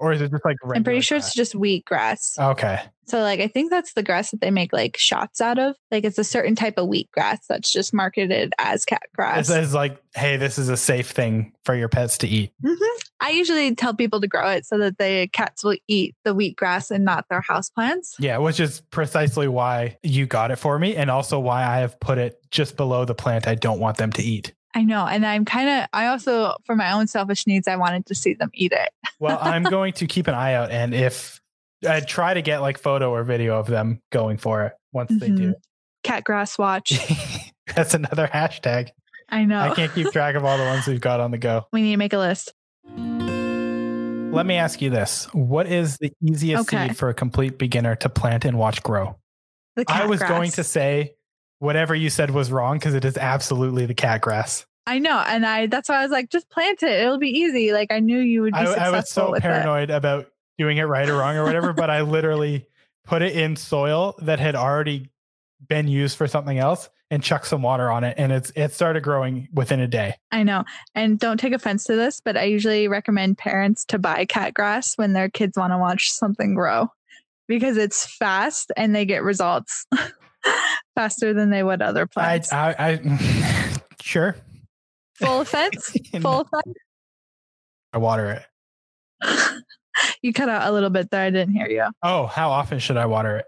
[0.02, 1.28] Or is it just like I'm pretty sure grass?
[1.28, 2.36] it's just wheat grass.
[2.38, 2.82] Okay.
[3.06, 5.76] So like I think that's the grass that they make like shots out of.
[5.92, 9.48] Like it's a certain type of wheat grass that's just marketed as cat grass.
[9.48, 12.52] It says like, hey, this is a safe thing for your pets to eat.
[12.66, 12.76] Mhm.
[13.20, 16.56] I usually tell people to grow it so that the cats will eat the wheat
[16.56, 18.16] grass and not their house plants.
[18.18, 22.00] Yeah, which is precisely why you got it for me, and also why I have
[22.00, 24.54] put it just below the plant I don't want them to eat.
[24.74, 25.06] I know.
[25.06, 28.34] And I'm kind of, I also, for my own selfish needs, I wanted to see
[28.34, 28.90] them eat it.
[29.20, 31.40] Well, I'm going to keep an eye out, and if
[31.88, 35.28] I try to get like photo or video of them going for it once they
[35.28, 35.52] mm-hmm.
[35.52, 35.56] do.
[36.04, 37.00] Cat grass watch.
[37.76, 38.90] That's another hashtag.
[39.30, 39.60] I know.
[39.60, 41.68] I can't keep track of all the ones we've got on the go.
[41.72, 42.54] we need to make a list.
[42.98, 46.88] Let me ask you this: What is the easiest Okay.
[46.88, 49.18] seed for a complete beginner to plant and watch grow?
[49.88, 51.14] I was going to say
[51.62, 54.66] whatever you said was wrong because it is absolutely the cat grass.
[54.88, 56.90] I know, and I that's why I was like, just plant it.
[56.90, 57.72] It'll be easy.
[57.72, 59.44] Like I knew you would be I, I was so with it.
[59.44, 62.66] paranoid about doing it right or wrong or whatever, but I literally
[63.06, 65.12] put it in soil that had already
[65.68, 69.04] been used for something else and chucked some water on it, and it's it started
[69.04, 70.16] growing within a day.
[70.32, 74.26] I know, and don't take offense to this, but I usually recommend parents to buy
[74.26, 76.88] cat grass when their kids want to watch something grow
[77.48, 79.86] because it's fast and they get results
[80.96, 82.54] faster than they would other I, plants.
[82.54, 84.36] I, I sure
[85.22, 85.98] Full offense.
[86.22, 86.78] Full offense.
[87.94, 88.32] I water
[89.22, 89.58] it.
[90.22, 91.24] you cut out a little bit there.
[91.24, 91.86] I didn't hear you.
[92.02, 93.46] Oh, how often should I water it?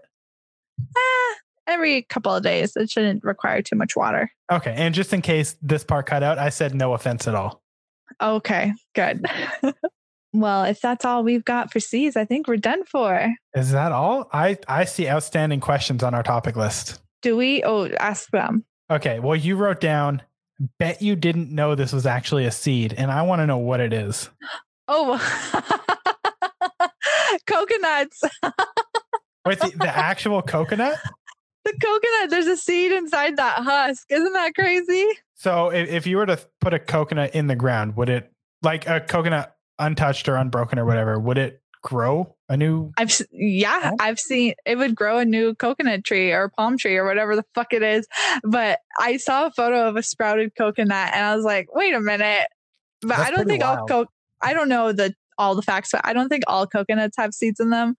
[0.96, 1.34] Ah,
[1.66, 2.76] every couple of days.
[2.76, 4.30] It shouldn't require too much water.
[4.52, 7.62] Okay, and just in case this part cut out, I said no offense at all.
[8.20, 9.26] Okay, good.
[10.34, 13.32] Well, if that's all we've got for C's, I think we're done for.
[13.54, 14.28] Is that all?
[14.32, 17.00] I I see outstanding questions on our topic list.
[17.22, 17.62] Do we?
[17.62, 18.64] Oh, ask them.
[18.90, 20.22] Okay, well you wrote down
[20.78, 23.80] Bet you didn't know this was actually a seed, and I want to know what
[23.80, 24.30] it is.
[24.86, 25.16] Oh,
[27.46, 28.22] coconuts.
[29.46, 30.98] Wait, the, the actual coconut?
[31.64, 34.04] The coconut, there's a seed inside that husk.
[34.10, 35.06] Isn't that crazy?
[35.36, 38.30] So if, if you were to put a coconut in the ground, would it
[38.62, 43.92] like a coconut untouched or unbroken or whatever, would it grow a new I've yeah,
[44.00, 47.44] I've seen it would grow a new coconut tree or palm tree or whatever the
[47.54, 48.06] fuck it is.
[48.42, 52.00] But I saw a photo of a sprouted coconut and I was like, wait a
[52.00, 52.46] minute.
[53.02, 53.88] But That's I don't think all wild.
[53.90, 54.06] co-
[54.42, 57.60] I don't know the all the facts, but I don't think all coconuts have seeds
[57.60, 57.96] in them.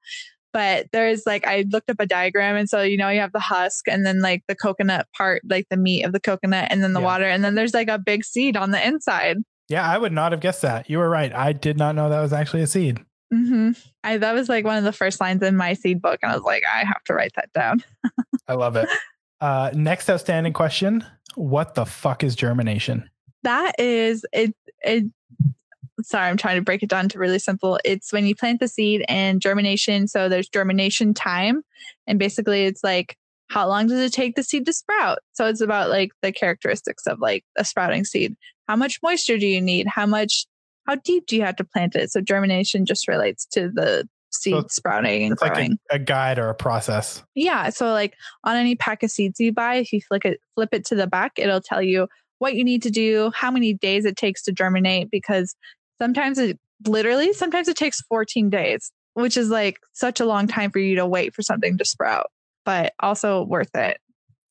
[0.54, 3.40] But there's like I looked up a diagram and so you know you have the
[3.40, 6.94] husk and then like the coconut part, like the meat of the coconut and then
[6.94, 7.06] the Yeah.
[7.06, 9.38] water and then there's like a big seed on the inside.
[9.70, 10.90] Yeah, I would not have guessed that.
[10.90, 11.34] You were right.
[11.34, 13.00] I did not know that was actually a seed.
[13.32, 13.72] hmm
[14.04, 16.36] I that was like one of the first lines in my seed book, and I
[16.36, 17.84] was like, I have to write that down.
[18.48, 18.88] I love it.
[19.42, 21.06] Uh, next outstanding question
[21.36, 23.10] What the fuck is germination?
[23.44, 24.56] That is it.
[24.84, 25.06] It.
[26.02, 27.80] Sorry, I'm trying to break it down to really simple.
[27.86, 30.08] It's when you plant the seed and germination.
[30.08, 31.64] So there's germination time,
[32.06, 33.18] and basically it's like
[33.50, 35.20] how long does it take the seed to sprout?
[35.34, 38.36] So it's about like the characteristics of like a sprouting seed.
[38.68, 39.88] How much moisture do you need?
[39.88, 40.46] How much?
[40.88, 42.12] How deep do you have to plant it?
[42.12, 45.78] So germination just relates to the seed So sprouting and It's like growing.
[45.92, 47.24] a, a guide or a process.
[47.34, 47.70] Yeah.
[47.70, 48.14] So like
[48.44, 51.08] on any pack of seeds you buy, if you flick it, flip it to the
[51.08, 52.08] back, it'll tell you
[52.40, 55.56] what you need to do, how many days it takes to germinate, because
[56.02, 60.70] sometimes it literally, sometimes it takes 14 days, which is like such a long time
[60.70, 62.28] for you to wait for something to sprout,
[62.66, 63.98] but also worth it.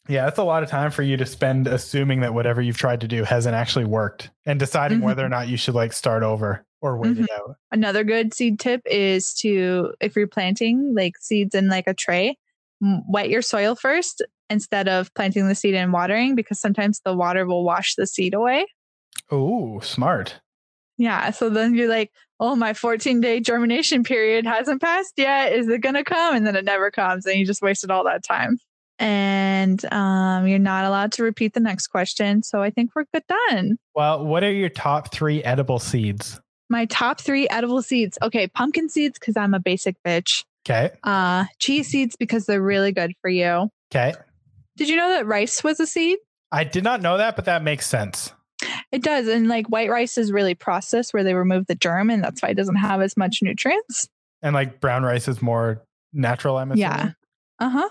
[0.08, 3.00] Yeah, that's a lot of time for you to spend assuming that whatever you've tried
[3.00, 5.04] to do hasn't actually worked and deciding Mhm.
[5.04, 7.24] whether or not you should like start over or wait Mm-hmm.
[7.24, 7.56] it out.
[7.72, 12.36] Another good seed tip is to, if you're planting like seeds in like a tray,
[13.08, 17.46] wet your soil first instead of planting the seed and watering, because sometimes the water
[17.46, 18.66] will wash the seed away.
[19.30, 20.38] Oh, smart.
[20.98, 21.30] Yeah.
[21.30, 25.54] So then you're like, oh, my 14 day germination period hasn't passed yet.
[25.54, 26.36] Is it going to come?
[26.36, 27.24] And then it never comes.
[27.24, 28.58] And you just wasted all that time.
[28.98, 32.42] And um, you're not allowed to repeat the next question.
[32.42, 33.76] So I think we're good done.
[33.94, 36.40] Well, what are your top three edible seeds?
[36.70, 38.18] My top three edible seeds.
[38.22, 38.46] Okay.
[38.46, 40.44] Pumpkin seeds, because I'm a basic bitch.
[40.68, 40.94] Okay.
[41.02, 43.68] Uh, chia seeds, because they're really good for you.
[43.92, 44.14] Okay.
[44.76, 46.18] Did you know that rice was a seed?
[46.50, 48.32] I did not know that, but that makes sense.
[48.92, 49.28] It does.
[49.28, 52.50] And like white rice is really processed where they remove the germ, and that's why
[52.50, 54.08] it doesn't have as much nutrients.
[54.40, 55.82] And like brown rice is more
[56.12, 56.80] natural, I'm assuming.
[56.80, 57.10] Yeah.
[57.58, 57.88] Uh huh.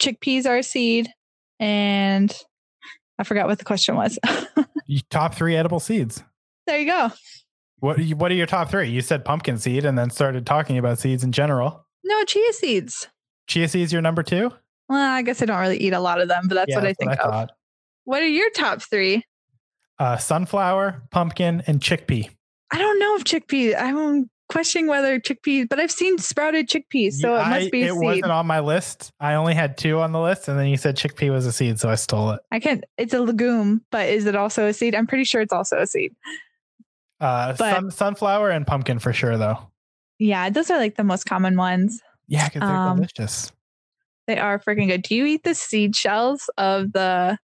[0.00, 1.08] Chickpeas are a seed,
[1.58, 2.34] and
[3.18, 4.18] I forgot what the question was.
[5.10, 6.22] Top three edible seeds.
[6.66, 7.10] there you go.
[7.78, 8.90] What what are your top three?
[8.90, 11.86] You said pumpkin seed and then started talking about seeds in general.
[12.04, 13.08] No chia seeds.
[13.46, 14.50] Chia seeds your number two?
[14.88, 16.86] Well, I guess I don't really eat a lot of them, but that's Yeah, what
[16.86, 17.18] I think of.
[17.18, 17.50] thought.
[18.04, 19.24] What are your top three?
[19.98, 22.28] Uh, sunflower, pumpkin, and chickpea.
[22.72, 23.76] I don't know if chickpea.
[23.80, 27.86] I'm questioning whether chickpeas, but I've seen sprouted chickpeas, so it I- must be a
[27.94, 29.12] it wasn't on my list.
[29.20, 31.78] I only had two on the list, and then you said chickpea was a seed,
[31.80, 32.40] so I stole it.
[32.50, 32.84] I can't.
[32.98, 34.94] It's a legume, but is it also a seed?
[34.94, 36.14] I'm pretty sure it's also a seed.
[37.20, 39.70] Uh, But- sun, sunflower and pumpkin for sure, though.
[40.18, 42.00] Yeah, those are like the most common ones.
[42.28, 43.52] Yeah, because they're Um, delicious.
[44.26, 45.02] They are freaking good.
[45.02, 47.38] Do you eat the seed shells of the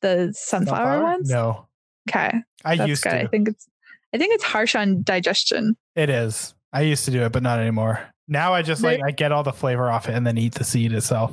[0.00, 1.28] the sunflower, ones?
[1.28, 1.66] No,
[2.08, 3.12] Okay, I used good.
[3.12, 3.66] I think it's
[4.14, 5.76] I think it's harsh on digestion.
[5.96, 6.54] It is.
[6.72, 8.00] I used to do it, but not anymore.
[8.28, 10.64] Now I just like I get all the flavor off it and then eat the
[10.64, 11.32] seed itself.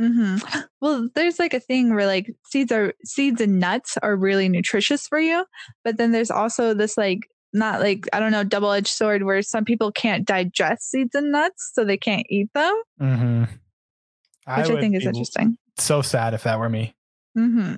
[0.00, 0.36] hmm
[0.80, 5.06] Well, there's like a thing where like seeds are seeds and nuts are really nutritious
[5.06, 5.44] for you,
[5.82, 7.20] but then there's also this like
[7.52, 11.30] not like I don't know double edged sword where some people can't digest seeds and
[11.32, 13.40] nuts, so they can't eat them, Mm-hmm.
[13.42, 13.50] which
[14.46, 15.56] I, think is interesting.
[15.78, 16.94] So sad if that were me.
[17.34, 17.74] Hmm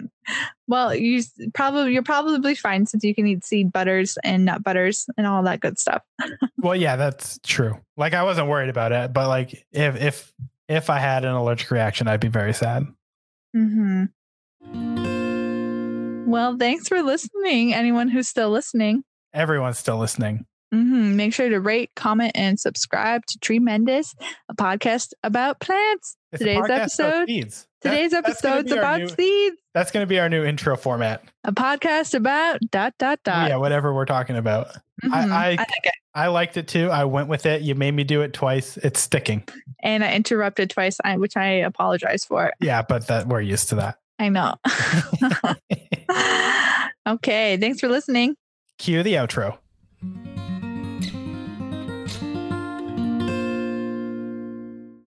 [0.69, 1.23] Well, you
[1.55, 5.43] probably you're probably fine since you can eat seed butters and nut butters and all
[5.45, 6.03] that good stuff.
[6.59, 7.79] Well, yeah, that's true.
[7.97, 10.33] Like I wasn't worried about it, but like if if
[10.69, 12.87] if I had an allergic reaction, I'd be very sad.
[13.55, 14.05] hmm
[16.29, 17.73] Well, thanks for listening.
[17.73, 19.05] Anyone who's still listening.
[19.33, 20.45] Everyone's still listening.
[20.73, 24.15] hmm Make sure to rate, comment, and subscribe to Tremendous,
[24.49, 26.17] a podcast about plants.
[26.33, 27.29] It's Today's episode-
[27.87, 29.57] That- Today's episode's about new- seeds.
[29.75, 31.23] That's going to be our new intro format.
[31.45, 33.49] A podcast about dot dot dot.
[33.51, 34.69] yeah, whatever we're talking about.
[35.05, 35.13] Mhm.
[35.13, 35.69] I- I- like.
[36.15, 36.91] I liked it too.
[36.91, 37.61] I went with it.
[37.61, 38.79] You made me do it twice.
[38.79, 39.47] It's sticking.
[39.83, 42.53] And I interrupted twice, which I apologize for.
[42.61, 43.99] Yeah, but that we're used to that.
[44.19, 44.55] I know.
[47.07, 47.59] okay.
[47.59, 48.35] Thanks for listening.
[48.79, 49.59] Cue the outro.